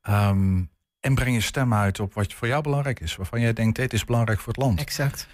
[0.02, 0.64] Ehm,
[1.00, 3.16] en breng je stem uit op wat voor jou belangrijk is.
[3.16, 4.80] Waarvan jij denkt, dit is belangrijk voor het land.
[4.80, 5.28] Exact.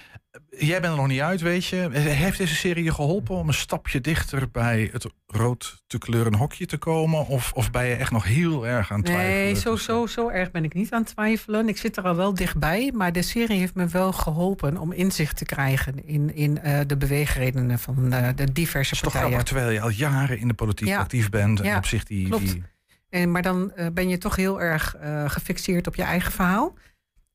[0.49, 1.89] Jij bent er nog niet uit, weet je.
[1.91, 6.65] Heeft deze serie je geholpen om een stapje dichter bij het rood te kleuren hokje
[6.65, 7.27] te komen?
[7.27, 9.43] Of, of ben je echt nog heel erg aan het twijfelen?
[9.43, 11.67] Nee, zo, zo, zo erg ben ik niet aan het twijfelen.
[11.67, 12.91] Ik zit er al wel dichtbij.
[12.93, 16.97] Maar de serie heeft me wel geholpen om inzicht te krijgen in, in uh, de
[16.97, 19.31] beweegredenen van uh, de diverse is partijen.
[19.31, 20.99] Toch terwijl je al jaren in de politiek Ja.
[20.99, 21.59] actief bent.
[21.59, 22.51] En Ja, op zich die, klopt.
[22.51, 22.63] die
[23.09, 26.73] En, maar dan eh, ben je toch heel erg eh, gefixeerd op je eigen verhaal.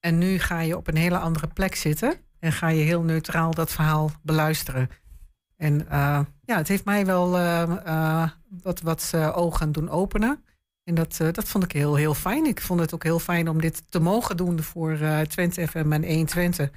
[0.01, 2.15] En nu ga je op een hele andere plek zitten.
[2.41, 4.91] En ga je heel neutraal dat verhaal beluisteren.
[5.57, 8.31] En eh, ja, het heeft mij wel eh, eh,
[8.63, 10.45] wat, wat ogen doen openen.
[10.85, 12.47] En dat, dat vond ik heel, heel fijn.
[12.47, 16.05] Ik vond het ook heel fijn om dit te mogen doen voor Twente FM en
[16.05, 16.71] 120.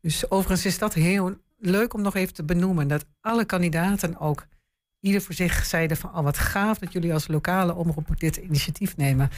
[0.00, 2.88] Dus overigens is dat heel leuk om nog even te benoemen.
[2.88, 4.46] Dat alle kandidaten ook
[5.00, 6.16] ieder voor zich zeiden van...
[6.16, 9.30] oh, wat gaaf dat jullie als lokale omroep dit initiatief nemen.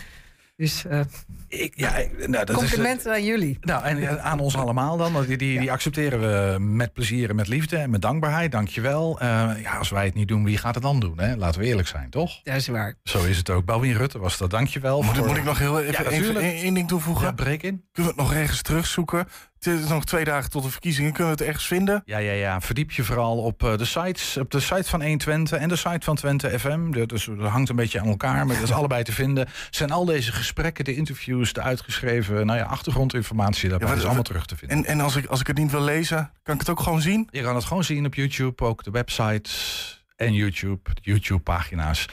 [0.62, 1.00] Dus eh,
[1.48, 3.58] ik, ja, nou, dat is, complimenten aan jullie.
[3.60, 5.24] Nou, en eh, aan ons allemaal dan.
[5.26, 8.52] Die, die, die accepteren we met plezier en met liefde en met dankbaarheid.
[8.52, 9.20] Dankjewel.
[9.20, 11.18] Eh ja, als wij het niet doen, wie gaat het dan doen?
[11.20, 11.36] Hè?
[11.36, 12.42] Laten we eerlijk zijn, toch?
[12.42, 12.94] Dat is waar.
[13.02, 13.64] Zo is het ook.
[13.64, 14.50] Balwien Rutte was dat.
[14.50, 15.02] Dankjewel.
[15.02, 17.26] Moet, ik- voor- moet ik nog heel even één ding toevoegen?
[17.26, 17.84] Ja, breek in.
[17.92, 19.26] Kunnen we het nog ergens terugzoeken?
[19.62, 21.12] Het is nog twee dagen tot de verkiezingen.
[21.12, 22.02] Kunnen we het ergens vinden?
[22.04, 22.60] Ja, ja, ja.
[22.60, 25.98] Verdiep je vooral op eh, de sites, op de site van 120 en de site
[26.00, 26.90] van Twente FM.
[26.90, 29.48] Dat, dus, dat hangt een beetje aan elkaar, maar dat is allebei te vinden.
[29.70, 34.22] Zijn al deze gesprekken, de interviews, de uitgeschreven, nou ja, achtergrondinformatie, daarbij wat- is allemaal
[34.22, 34.76] terug te vinden.
[34.76, 37.00] En, en als, ik, als ik het niet wil lezen, kan ik het ook gewoon
[37.00, 37.28] zien?
[37.30, 42.06] Je kan het gewoon zien op YouTube, ook de websites en YouTube, YouTube-pagina's.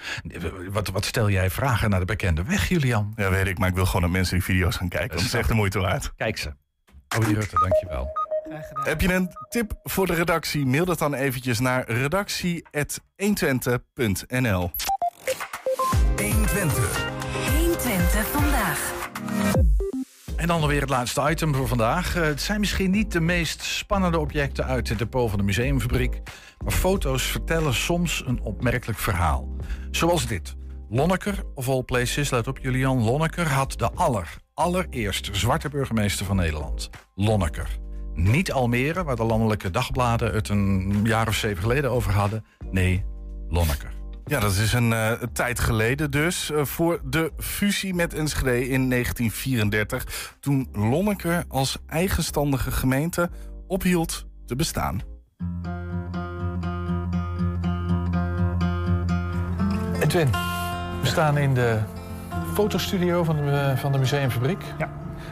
[0.69, 3.13] Wat, wat stel jij vragen naar de bekende weg, Julian?
[3.15, 5.09] Ja, weet ik, maar ik wil gewoon dat mensen die video's gaan kijken.
[5.09, 6.11] want het is echt de moeite waard.
[6.15, 6.53] Kijk ze.
[7.09, 8.11] Balwien Rutte, dankjewel.
[8.83, 10.65] Heb je een tip voor de redactie?
[10.65, 14.71] Mail dat dan eventjes naar redactie.120.nl
[16.17, 17.07] 120.
[17.57, 18.93] 120 vandaag.
[20.35, 22.15] En dan weer het laatste item voor vandaag.
[22.15, 26.21] Eh, het zijn misschien niet de meest spannende objecten uit het depot van de museumfabriek.
[26.63, 29.55] Maar foto's vertellen soms een opmerkelijk verhaal.
[29.91, 30.57] Zoals dit.
[30.91, 33.03] Lonneker, of all places, let op Julian.
[33.03, 36.89] Lonneker had de aller, allereerste zwarte burgemeester van Nederland.
[37.15, 37.79] Lonneker.
[38.13, 42.45] Niet Almere, waar de landelijke dagbladen het een jaar of zeven geleden over hadden.
[42.71, 43.05] Nee,
[43.49, 43.91] Lonneker.
[44.25, 46.51] Ja, dat is een eh, tijd geleden dus.
[46.51, 50.35] eh, voor de fusie met Enschede in 1934.
[50.39, 53.29] Toen Lonneker als eigenstandige gemeente
[53.67, 55.01] ophield te bestaan.
[60.01, 60.29] Edwin,
[61.09, 61.77] we staan in de
[62.53, 64.63] fotostudio van de, van de museumfabriek.
[64.77, 64.89] Ja.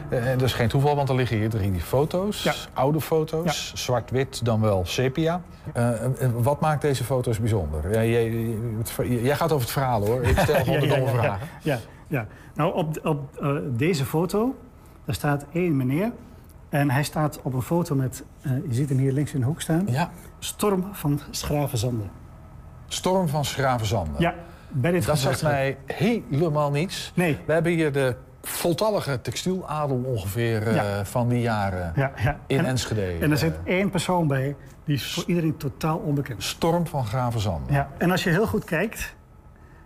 [0.08, 2.66] Eh, En dat is geen toeval, want er liggen hier drie foto's.
[2.72, 5.40] Oude foto's, zwart-wit, dan wel sepia.
[5.74, 7.92] Eh, eh, wat maakt deze foto's bijzonder?
[7.92, 8.30] Ja, jij,
[8.96, 10.22] jij- jij gaat over het verhaal hoor.
[10.22, 11.48] Ik stel gewoon de Ja, ja, domme ja, vragen.
[11.62, 12.26] Ja, ja.
[12.54, 14.54] nou op, op eh, deze foto,
[15.04, 16.12] daar staat één meneer.
[16.68, 19.46] En hij staat op een foto met, eh, je ziet hem hier links in de
[19.46, 19.84] hoek staan.
[19.86, 20.10] Ja.
[20.38, 22.04] Storm van Schravenzande.
[22.88, 24.10] Storm van Schravenzande.
[24.18, 24.34] Ja,
[24.68, 27.12] bij dit Dat zegt mij helemaal niets.
[27.14, 27.38] Nee.
[27.46, 32.38] We hebben hier de voltallige textieladel ongeveer eh, van die jaren Ja, ja.
[32.46, 33.16] in En- Enschede.
[33.24, 36.42] En er zit één persoon bij, die is voor iedereen totaal onbekend.
[36.42, 37.72] Storm van Gravenzande.
[37.72, 39.14] Ja, en als je heel goed kijkt,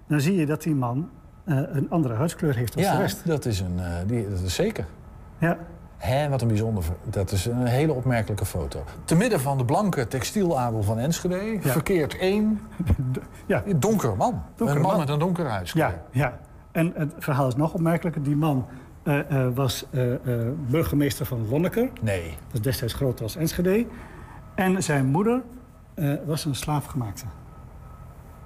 [0.09, 1.11] dan zie je dat die man
[1.45, 3.27] eh, een andere huidskleur heeft dan de Ja, rest.
[3.27, 4.85] dat is, een, eh, die, dat is zeker.
[5.39, 5.59] Ja.
[6.03, 6.85] Hé, wat een bijzonder.
[7.05, 8.85] Dat is een hele opmerkelijke foto.
[9.05, 12.61] Te midden van de blanke textieladel van Enschede verkeert één
[13.47, 13.63] ja.
[13.77, 14.43] donker man.
[14.57, 15.01] Donker een man, man.
[15.01, 15.85] met een donkere huidskleur.
[15.85, 16.39] Ja, ja.
[16.73, 18.23] En het verhaal is nog opmerkelijker.
[18.23, 18.67] Die man
[19.03, 20.03] eh, eh, was eh,
[20.69, 21.89] burgemeester van Lonneker.
[22.01, 22.23] Nee.
[22.47, 23.87] Dat is destijds groter als Enschede.
[24.55, 25.43] En zijn moeder
[26.27, 27.25] was een slaafgemaakte.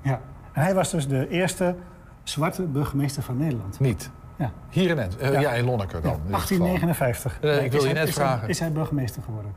[0.03, 0.21] Ja.
[0.53, 1.75] En hij was dus de eerste
[2.23, 3.81] zwarte burgemeester van Nederland.
[3.81, 4.11] Niet?
[4.37, 4.51] Ja.
[4.68, 5.41] Hier in, Ent, eh, Ja.
[5.41, 5.53] ja.
[5.53, 6.11] in Lonneker dan.
[6.11, 7.32] Ja, in dit 1859.
[7.32, 7.51] geval.
[7.51, 8.49] Eh, ik wil je hij- net is hij- vragen.
[8.49, 9.53] Is hij burgemeester geworden?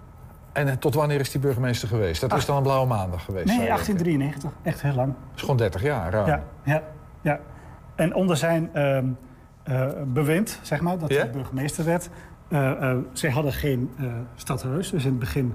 [0.53, 2.21] En eh, tot wanneer is die burgemeester geweest?
[2.21, 3.45] Dat is dan een blauwe maandag geweest.
[3.45, 4.51] Nee, zou je 1893.
[4.63, 5.07] Echt heel lang.
[5.07, 6.11] Dat is gewoon 30 jaar.
[6.11, 6.27] ruim.
[6.27, 6.81] Ja, ja,
[7.21, 7.39] ja.
[7.95, 8.99] En onder zijn eh,
[10.05, 11.19] bewind, zeg maar, dat Ja?
[11.19, 12.09] hij burgemeester werd...
[13.13, 13.89] zij hadden geen
[14.35, 15.53] stadhuis, dus in het begin...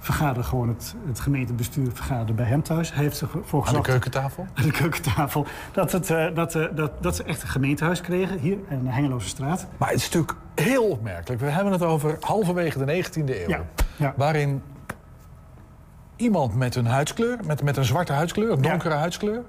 [0.00, 2.92] vergaderde gewoon het, het gemeentebestuur vergaderde bij hem thuis.
[2.92, 3.88] Hij heeft ervoor Aan de gezorgd...
[3.88, 4.46] keukentafel?
[4.54, 5.46] Aan de keukentafel.
[5.72, 8.90] Dat, het, eh, dat, eh, dat, dat ze echt een gemeentehuis kregen, hier in de
[8.90, 9.66] Hengeloze straat.
[9.76, 11.40] Maar het is natuurlijk heel opmerkelijk.
[11.40, 13.48] We hebben het over halverwege de 19e eeuw.
[13.48, 13.64] Ja,
[13.96, 14.14] ja.
[14.16, 14.62] Waarin
[16.16, 19.42] iemand met een huidskleur, met, met een zwarte huidskleur, een donkere huidskleur...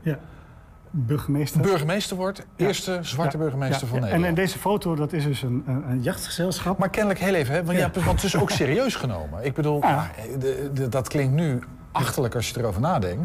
[0.94, 1.62] Burgemeester.
[1.62, 4.00] Burgemeester wordt, eerste zwarte Ja, burgemeester ja, van.
[4.00, 4.24] Nederland.
[4.24, 6.78] En in deze foto, dat is dus een, een, een jachtgezelschap.
[6.78, 7.64] Maar kennelijk heel even, hè?
[7.64, 7.92] Want, ja.
[7.94, 9.46] Want het is ook serieus genomen.
[9.46, 9.96] Ik bedoel, Ja.
[9.96, 10.04] ah,
[10.39, 11.60] de- de- dat klinkt nu
[11.92, 13.24] achterlijk als je erover nadenkt.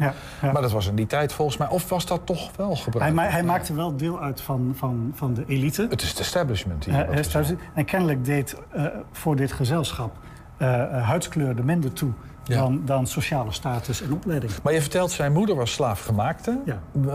[0.53, 1.69] Maar dat was in die tijd volgens mij.
[1.69, 3.15] Of was dat toch wel Hij, gebruikt?
[3.15, 5.87] ma- hij maakte wel deel uit van, van, van de elite.
[5.91, 6.95] Het is het establishment hier.
[6.95, 7.61] Eh, establishment.
[7.75, 10.17] en kennelijk deed eh, voor dit gezelschap
[10.57, 12.11] eh, eh, huidskleur er minder toe
[12.47, 12.57] Ja.
[12.61, 14.53] dan, dan sociale status en opleiding.
[14.63, 16.59] Maar je vertelt, zijn moeder was slaafgemaakte.
[16.65, 16.79] Ja.
[17.07, 17.13] Uh,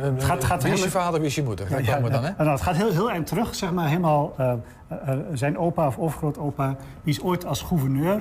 [0.00, 1.68] Het gaat- gaat wie is heel- je vader, wie is je moeder?
[1.68, 2.30] Daar Ja, komen we dan, hè?
[2.38, 4.34] nou, het gaat heel, heel eind terug, zeg maar, helemaal...
[4.36, 4.52] eh,
[4.88, 8.20] eh, zijn opa of overgrootopa, die is ooit als gouverneur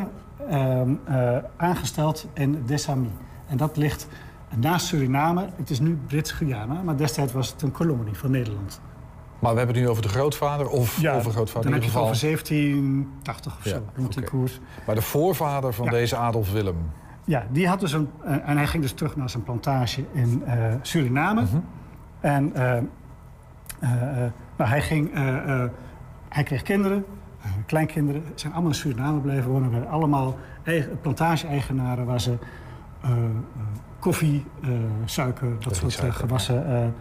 [0.49, 3.11] ehm, eh, aangesteld in Dessami.
[3.47, 4.07] En dat ligt
[4.55, 5.45] naast Suriname.
[5.55, 8.81] Het is nu Brits-Guyana, maar destijds was het een kolonie van Nederland.
[9.43, 11.97] Maar we hebben het nu over de grootvader of Ja, overgrootvader dan in heb je
[11.99, 12.31] ieder het geval.
[12.33, 14.59] over 1780 of Ja, zo, rond die koers.
[14.85, 15.91] Maar de voorvader van Ja.
[15.91, 16.75] deze Adolf Willem.
[17.25, 18.09] Ja, die had dus een.
[18.23, 21.41] eh, en hij ging dus terug naar zijn plantage in eh, Suriname.
[21.41, 21.57] Mhm.
[22.19, 22.81] En eh,
[24.57, 25.09] nou, hij, ging,
[26.29, 27.05] hij kreeg kinderen,
[27.65, 28.23] kleinkinderen.
[28.35, 29.71] Zijn allemaal in Suriname blijven wonen.
[29.71, 32.37] werden allemaal eigen- plantage-eigenaren waar ze
[33.99, 34.45] koffie,
[35.05, 36.93] suiker, dat soort gewassen,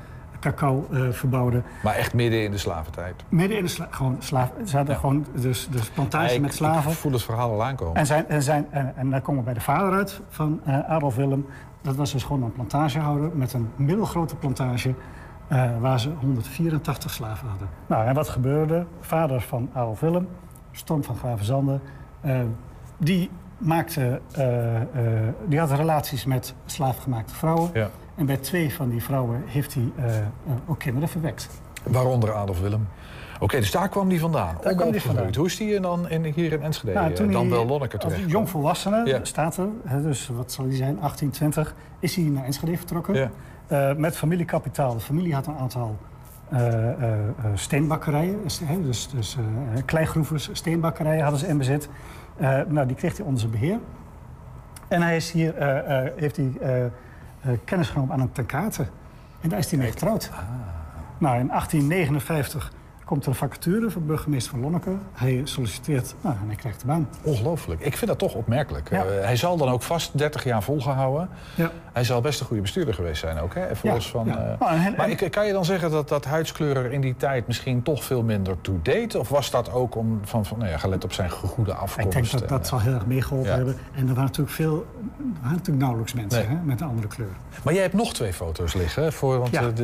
[0.43, 1.64] cacao eh, verbouwden.
[1.82, 3.14] Maar echt midden in de slaventijd.
[3.28, 4.51] Midden in de sla gewoon slaaf.
[4.64, 6.90] Ze hadden gewoon dus, dus plantage Ik- met slaven.
[6.90, 7.95] Ik voel het verhaal al aankomen.
[7.97, 10.78] En, zijn, en, zijn, en, en daar komen we bij de vader uit van eh,
[10.88, 11.47] Adolf Willem.
[11.82, 14.95] Dat was dus gewoon een plantagehouder met een middelgrote plantage...
[15.49, 17.68] eh, waar ze 184 slaven hadden.
[17.86, 18.86] Nou, en wat gebeurde?
[19.01, 20.28] Vader van Adolf Willem,
[20.72, 21.80] Storm van Gravenzande...
[22.99, 24.20] die, maakte,
[25.47, 27.70] die had relaties met slaafgemaakte vrouwen.
[27.74, 27.88] Ja.
[28.15, 30.25] En bij twee van die vrouwen heeft hij eh, eh,
[30.67, 31.49] ook kinderen verwekt.
[31.83, 32.89] Waaronder Adolf Willem.
[33.41, 34.57] Oké, dus daar kwam die vandaan.
[34.61, 35.35] Daar kwam die vandaan.
[35.37, 36.93] Hoe is die dan in, hier in Enschede?
[36.93, 38.31] Nou, toen eh, dan hij wel Lonneke als terecht.
[38.31, 39.19] jongvolwassene, Ja.
[39.23, 39.69] staat er,
[40.03, 43.15] dus wat zal hij zijn, 1820, is hij naar Enschede vertrokken.
[43.15, 43.95] Ja.
[43.97, 44.95] Met familiekapitaal.
[44.95, 45.97] De familie had een aantal
[47.55, 49.37] steenbakkerijen, dus, dus, dus
[49.85, 51.89] kleigroevers, steenbakkerijen hadden ze in bezit.
[52.69, 53.79] Nou, die kreeg hij onder zijn beheer.
[54.89, 55.55] En hij is hier,
[56.17, 56.53] heeft hij
[57.64, 58.86] kennis genomen aan een tenkate.
[59.40, 60.30] En daar is hij mee getrouwd.
[60.32, 60.38] Ah.
[61.18, 62.72] Nou, in 1859
[63.05, 64.90] komt er een vacature voor burgemeester van Lonneke.
[65.12, 67.09] Hij solliciteert nou, en hij krijgt de baan.
[67.22, 67.80] Ongelooflijk.
[67.80, 68.90] Ik vind dat toch opmerkelijk.
[68.90, 69.05] Ja.
[69.05, 71.28] Eh, hij zal dan ook vast 30 jaar volgehouden.
[71.55, 71.70] Ja.
[71.93, 73.55] Hij zal best een goede bestuurder geweest zijn ook.
[73.55, 73.76] Hè?
[73.76, 74.57] Volgens van, ja.
[74.61, 77.16] eh, en- en- maar ik, kan je dan zeggen dat dat huidskleur er in die
[77.16, 79.14] tijd misschien toch veel minder toe deed?
[79.14, 82.07] Of was dat ook om van, van nou ja, gelet op zijn goede afkomst?
[82.07, 83.76] Ik denk dat dat zal heel erg meegeholpen hebben.
[83.95, 84.86] En er waren natuurlijk veel,
[85.18, 86.57] er waren natuurlijk nauwelijks mensen Nee.
[86.57, 87.28] hè, met een andere kleur.
[87.62, 89.03] Maar jij hebt nog twee foto's liggen.
[89.03, 89.78] hè, Voor, want eh, ik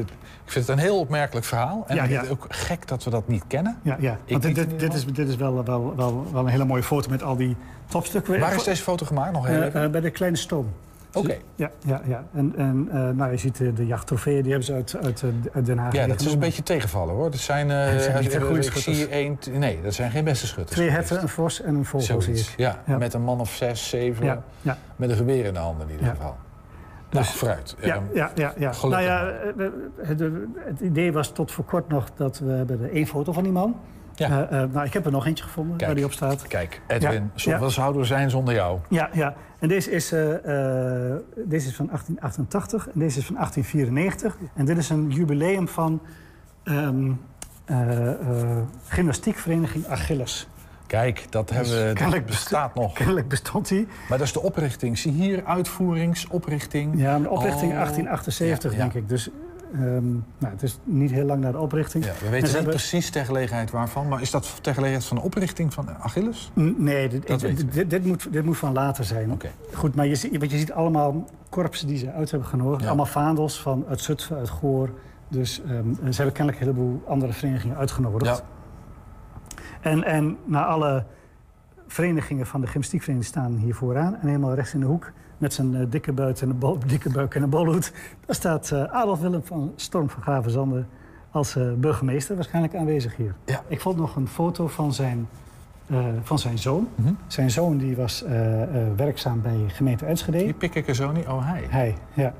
[0.44, 1.84] vind het een heel opmerkelijk verhaal.
[1.86, 3.78] En het ook gek dat we dat niet kennen.
[3.82, 4.16] Ja, ja.
[4.24, 7.10] Ik want dit, dit, is, dit is wel, wel, wel, wel een hele mooie foto
[7.10, 7.56] met al die
[7.86, 8.40] topstukken.
[8.40, 9.32] Waar is deze foto gemaakt?
[9.32, 9.82] Nog heel even?
[9.84, 10.68] eh, bij de kleine stoom.
[11.12, 11.36] Oké.
[11.54, 12.24] Ja, ja, ja.
[12.34, 15.28] En, en eh, nou, je ziet eh, de jachttrofeeën, die hebben ze uit, uit, eh,
[15.52, 17.30] uit Den Haag Ja, dat is een beetje tegenvallen hoor.
[17.30, 18.96] Dat zijn, eh, Het zijn niet de eh, goede ik schutters.
[18.96, 20.76] zie één, t- nee, dat zijn geen beste schutters.
[20.76, 22.54] Twee herten, een vos en een vogel zie ik.
[22.56, 22.98] Ja, Ja.
[22.98, 24.24] met een man of zes, zeven.
[24.24, 24.78] Ja, ja.
[24.96, 26.14] Met een geweer in de handen in ieder Ja.
[26.14, 26.36] geval.
[27.10, 27.76] Nou, vooruit.
[27.80, 28.52] Ja, Ehm, ja, ja.
[28.58, 28.72] ja.
[28.82, 29.66] Nou ja, eh,
[30.02, 30.20] het,
[30.64, 33.52] het idee was tot voor kort nog dat we hebben er één foto van die
[33.52, 33.76] man.
[34.14, 34.48] Ja.
[34.48, 35.86] Eh, eh, nou, ik heb er nog eentje gevonden Kijk.
[35.86, 36.42] waar die op staat.
[36.46, 37.58] Kijk, Edwin, Ja, zo, ja.
[37.58, 38.78] wat zouden we zijn zonder jou?
[38.88, 39.34] Ja, ja.
[39.58, 44.36] En deze is, eh, eh, deze is van 1888 en deze is van 1894.
[44.54, 46.00] En dit is een jubileum van
[46.62, 46.88] eh,
[48.86, 50.48] gymnastiekvereniging Achilles.
[50.86, 52.92] Kijk, dat, Dus hebben we, dat bestaat nog.
[52.92, 53.86] Kennelijk bestond die.
[54.08, 54.98] Maar dat is de oprichting.
[54.98, 57.00] Zie hier, uitvoeringsoprichting.
[57.00, 58.82] Ja, de oprichting Oh, 1878 ja, ja.
[58.82, 59.08] denk ik.
[59.08, 59.30] Dus
[59.72, 62.04] ehm, nou, het is niet heel lang na de oprichting.
[62.04, 64.08] Ja, we En weten niet hebben- precies ter gelegenheid waarvan.
[64.08, 66.50] Maar is dat ter gelegenheid van de oprichting van Achilles?
[66.60, 69.40] N- Nee, dit, Dat dit- dit, dit moet, dit moet van later zijn.
[69.74, 72.80] Goed, maar je, ziet- want je ziet allemaal korpsen die ze uit hebben genodigd.
[72.82, 72.86] Ja.
[72.86, 74.90] Allemaal vaandels van uit Zutphen, uit Goor.
[75.28, 78.36] Dus ehm, ze hebben kennelijk een heleboel andere verenigingen uitgenodigd.
[78.36, 78.44] Ja.
[79.80, 81.04] En, en na alle
[81.86, 84.14] verenigingen van de gymnastiekvereniging staan hier vooraan.
[84.20, 87.10] En helemaal rechts in de hoek met zijn eh, dikke, buik en een bol, dikke
[87.10, 87.92] buik en een bolhoed.
[88.26, 90.84] Daar staat eh, Adolf Willem van Storm van Gravenzande
[91.30, 93.34] als eh, burgemeester waarschijnlijk aanwezig hier.
[93.44, 93.62] Ja.
[93.66, 95.28] Ik vond nog een foto van zijn,
[96.22, 96.88] van zijn zoon.
[96.94, 97.12] Mhm.
[97.26, 98.24] Zijn zoon die was
[98.96, 100.38] werkzaam bij gemeente Enschede.
[100.38, 101.26] Die pik ik er zo niet.
[101.26, 101.66] Oh, hij.
[101.68, 102.32] Hij, ja.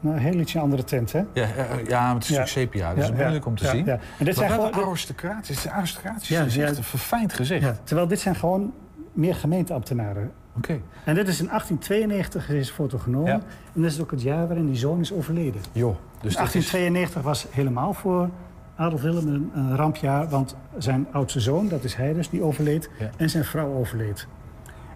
[0.00, 1.18] Nou, een heel ietsje andere tent, hè?
[1.32, 1.46] Ja,
[1.88, 2.38] ja, maar het is Ja.
[2.38, 3.84] natuurlijk sepia, dus Ja, het is moeilijk ja, om te zien.
[3.84, 3.92] ja.
[3.92, 5.50] En dit maar zijn gewoon- een aristocratisch.
[5.64, 6.28] Is aristocratisch.
[6.28, 7.80] Ja, is echt een verfijnd gezicht.
[7.86, 8.72] Terwijl dit zijn gewoon
[9.12, 10.30] meer gemeenteambtenaren.
[10.56, 10.80] Oké.
[11.04, 13.30] En dit is in 1892 is deze foto genomen.
[13.30, 13.40] Ja.
[13.74, 15.60] En dat is ook het jaar waarin die zoon is overleden.
[15.72, 16.70] Joh, dus dat is...
[16.70, 18.28] 1892 was helemaal voor
[18.76, 20.28] Adolf Willem een, rampjaar.
[20.28, 22.90] Want zijn oudste zoon, dat is hij dus, die overleed.
[22.98, 23.10] Ja.
[23.16, 24.26] En zijn vrouw overleed.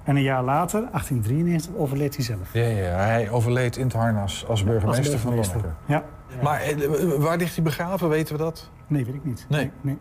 [0.05, 2.53] En een jaar later, 1893, overleed hij zelf.
[2.53, 5.61] Ja, ja, hij overleed in het harnas als burgemeester, Als burgemeester.
[5.61, 5.83] van Lonneke.
[5.93, 6.43] Ja.
[6.43, 8.71] Maar eh, waar ligt hij begraven, weten we dat?
[8.87, 9.47] Nee, weet ik niet.
[9.49, 9.61] Nee.
[9.61, 9.71] nee.
[9.81, 9.99] nee.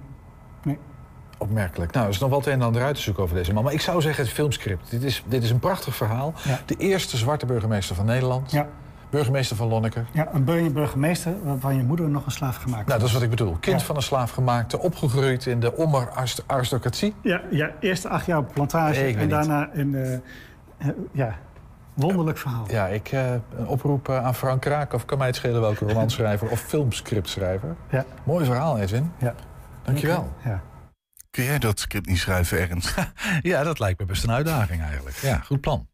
[1.38, 1.92] Opmerkelijk.
[1.92, 3.64] Nou, er is nog wel het een en ander uit te zoeken over deze man.
[3.64, 4.90] Maar ik zou zeggen, het filmscript.
[4.90, 6.34] Dit is, dit is een prachtig verhaal.
[6.44, 6.60] Ja.
[6.66, 8.52] De eerste zwarte burgemeester van Nederland.
[8.52, 8.68] Ja.
[9.10, 10.06] Burgemeester van Lonneker.
[10.12, 13.24] Ja, een bur- burgemeester waarvan je moeder nog een slaaf gemaakt Nou, dat is wat
[13.24, 13.58] ik bedoel.
[13.60, 13.86] Kind Ja.
[13.86, 17.14] van een slaafgemaakte, opgegroeid in de Ommer-aristocratie.
[17.22, 19.30] Ja, ja, eerst acht jaar op plantage en niet.
[19.30, 21.36] daarna een eh, eh, ja,
[21.94, 22.66] wonderlijk verhaal.
[22.72, 26.50] Ja, ik eh, een oproep aan Frank Kraak, of kan mij het schelen welke romanschrijver
[26.50, 27.76] of filmscriptschrijver.
[27.90, 28.06] Ja.
[28.24, 29.12] Mooi verhaal, Edwin.
[29.18, 29.34] Ja.
[29.84, 30.28] Dankjewel.
[30.44, 30.62] Ja.
[31.38, 32.94] Kun jij dat script niet schrijven, Ernst?
[33.42, 35.16] ja, dat lijkt me best een uitdaging eigenlijk.
[35.16, 35.88] Ja, goed plan.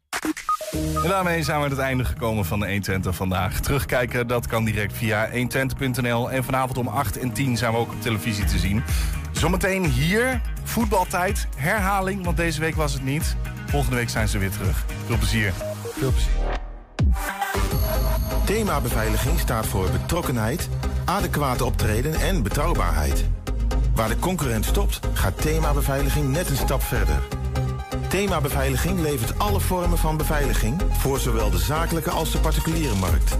[0.72, 3.60] En daarmee zijn we aan het einde gekomen van de 120 vandaag.
[3.60, 6.30] Terugkijken, dat kan direct via 120.nl.
[6.30, 8.82] En vanavond om 8 en 10 zijn we ook op televisie te zien.
[9.32, 13.36] Zometeen hier, voetbaltijd, herhaling, want deze week was het niet.
[13.66, 14.84] Volgende week zijn ze weer terug.
[15.06, 15.52] Veel plezier.
[15.98, 16.32] Veel plezier.
[18.44, 20.68] Thema beveiliging staat voor betrokkenheid,
[21.04, 23.24] adequate optreden en betrouwbaarheid.
[23.94, 27.22] Waar de concurrent stopt, gaat thema beveiliging net een stap verder.
[28.08, 33.36] Thema beveiliging levert alle vormen van beveiliging voor zowel de zakelijke als de particuliere markt.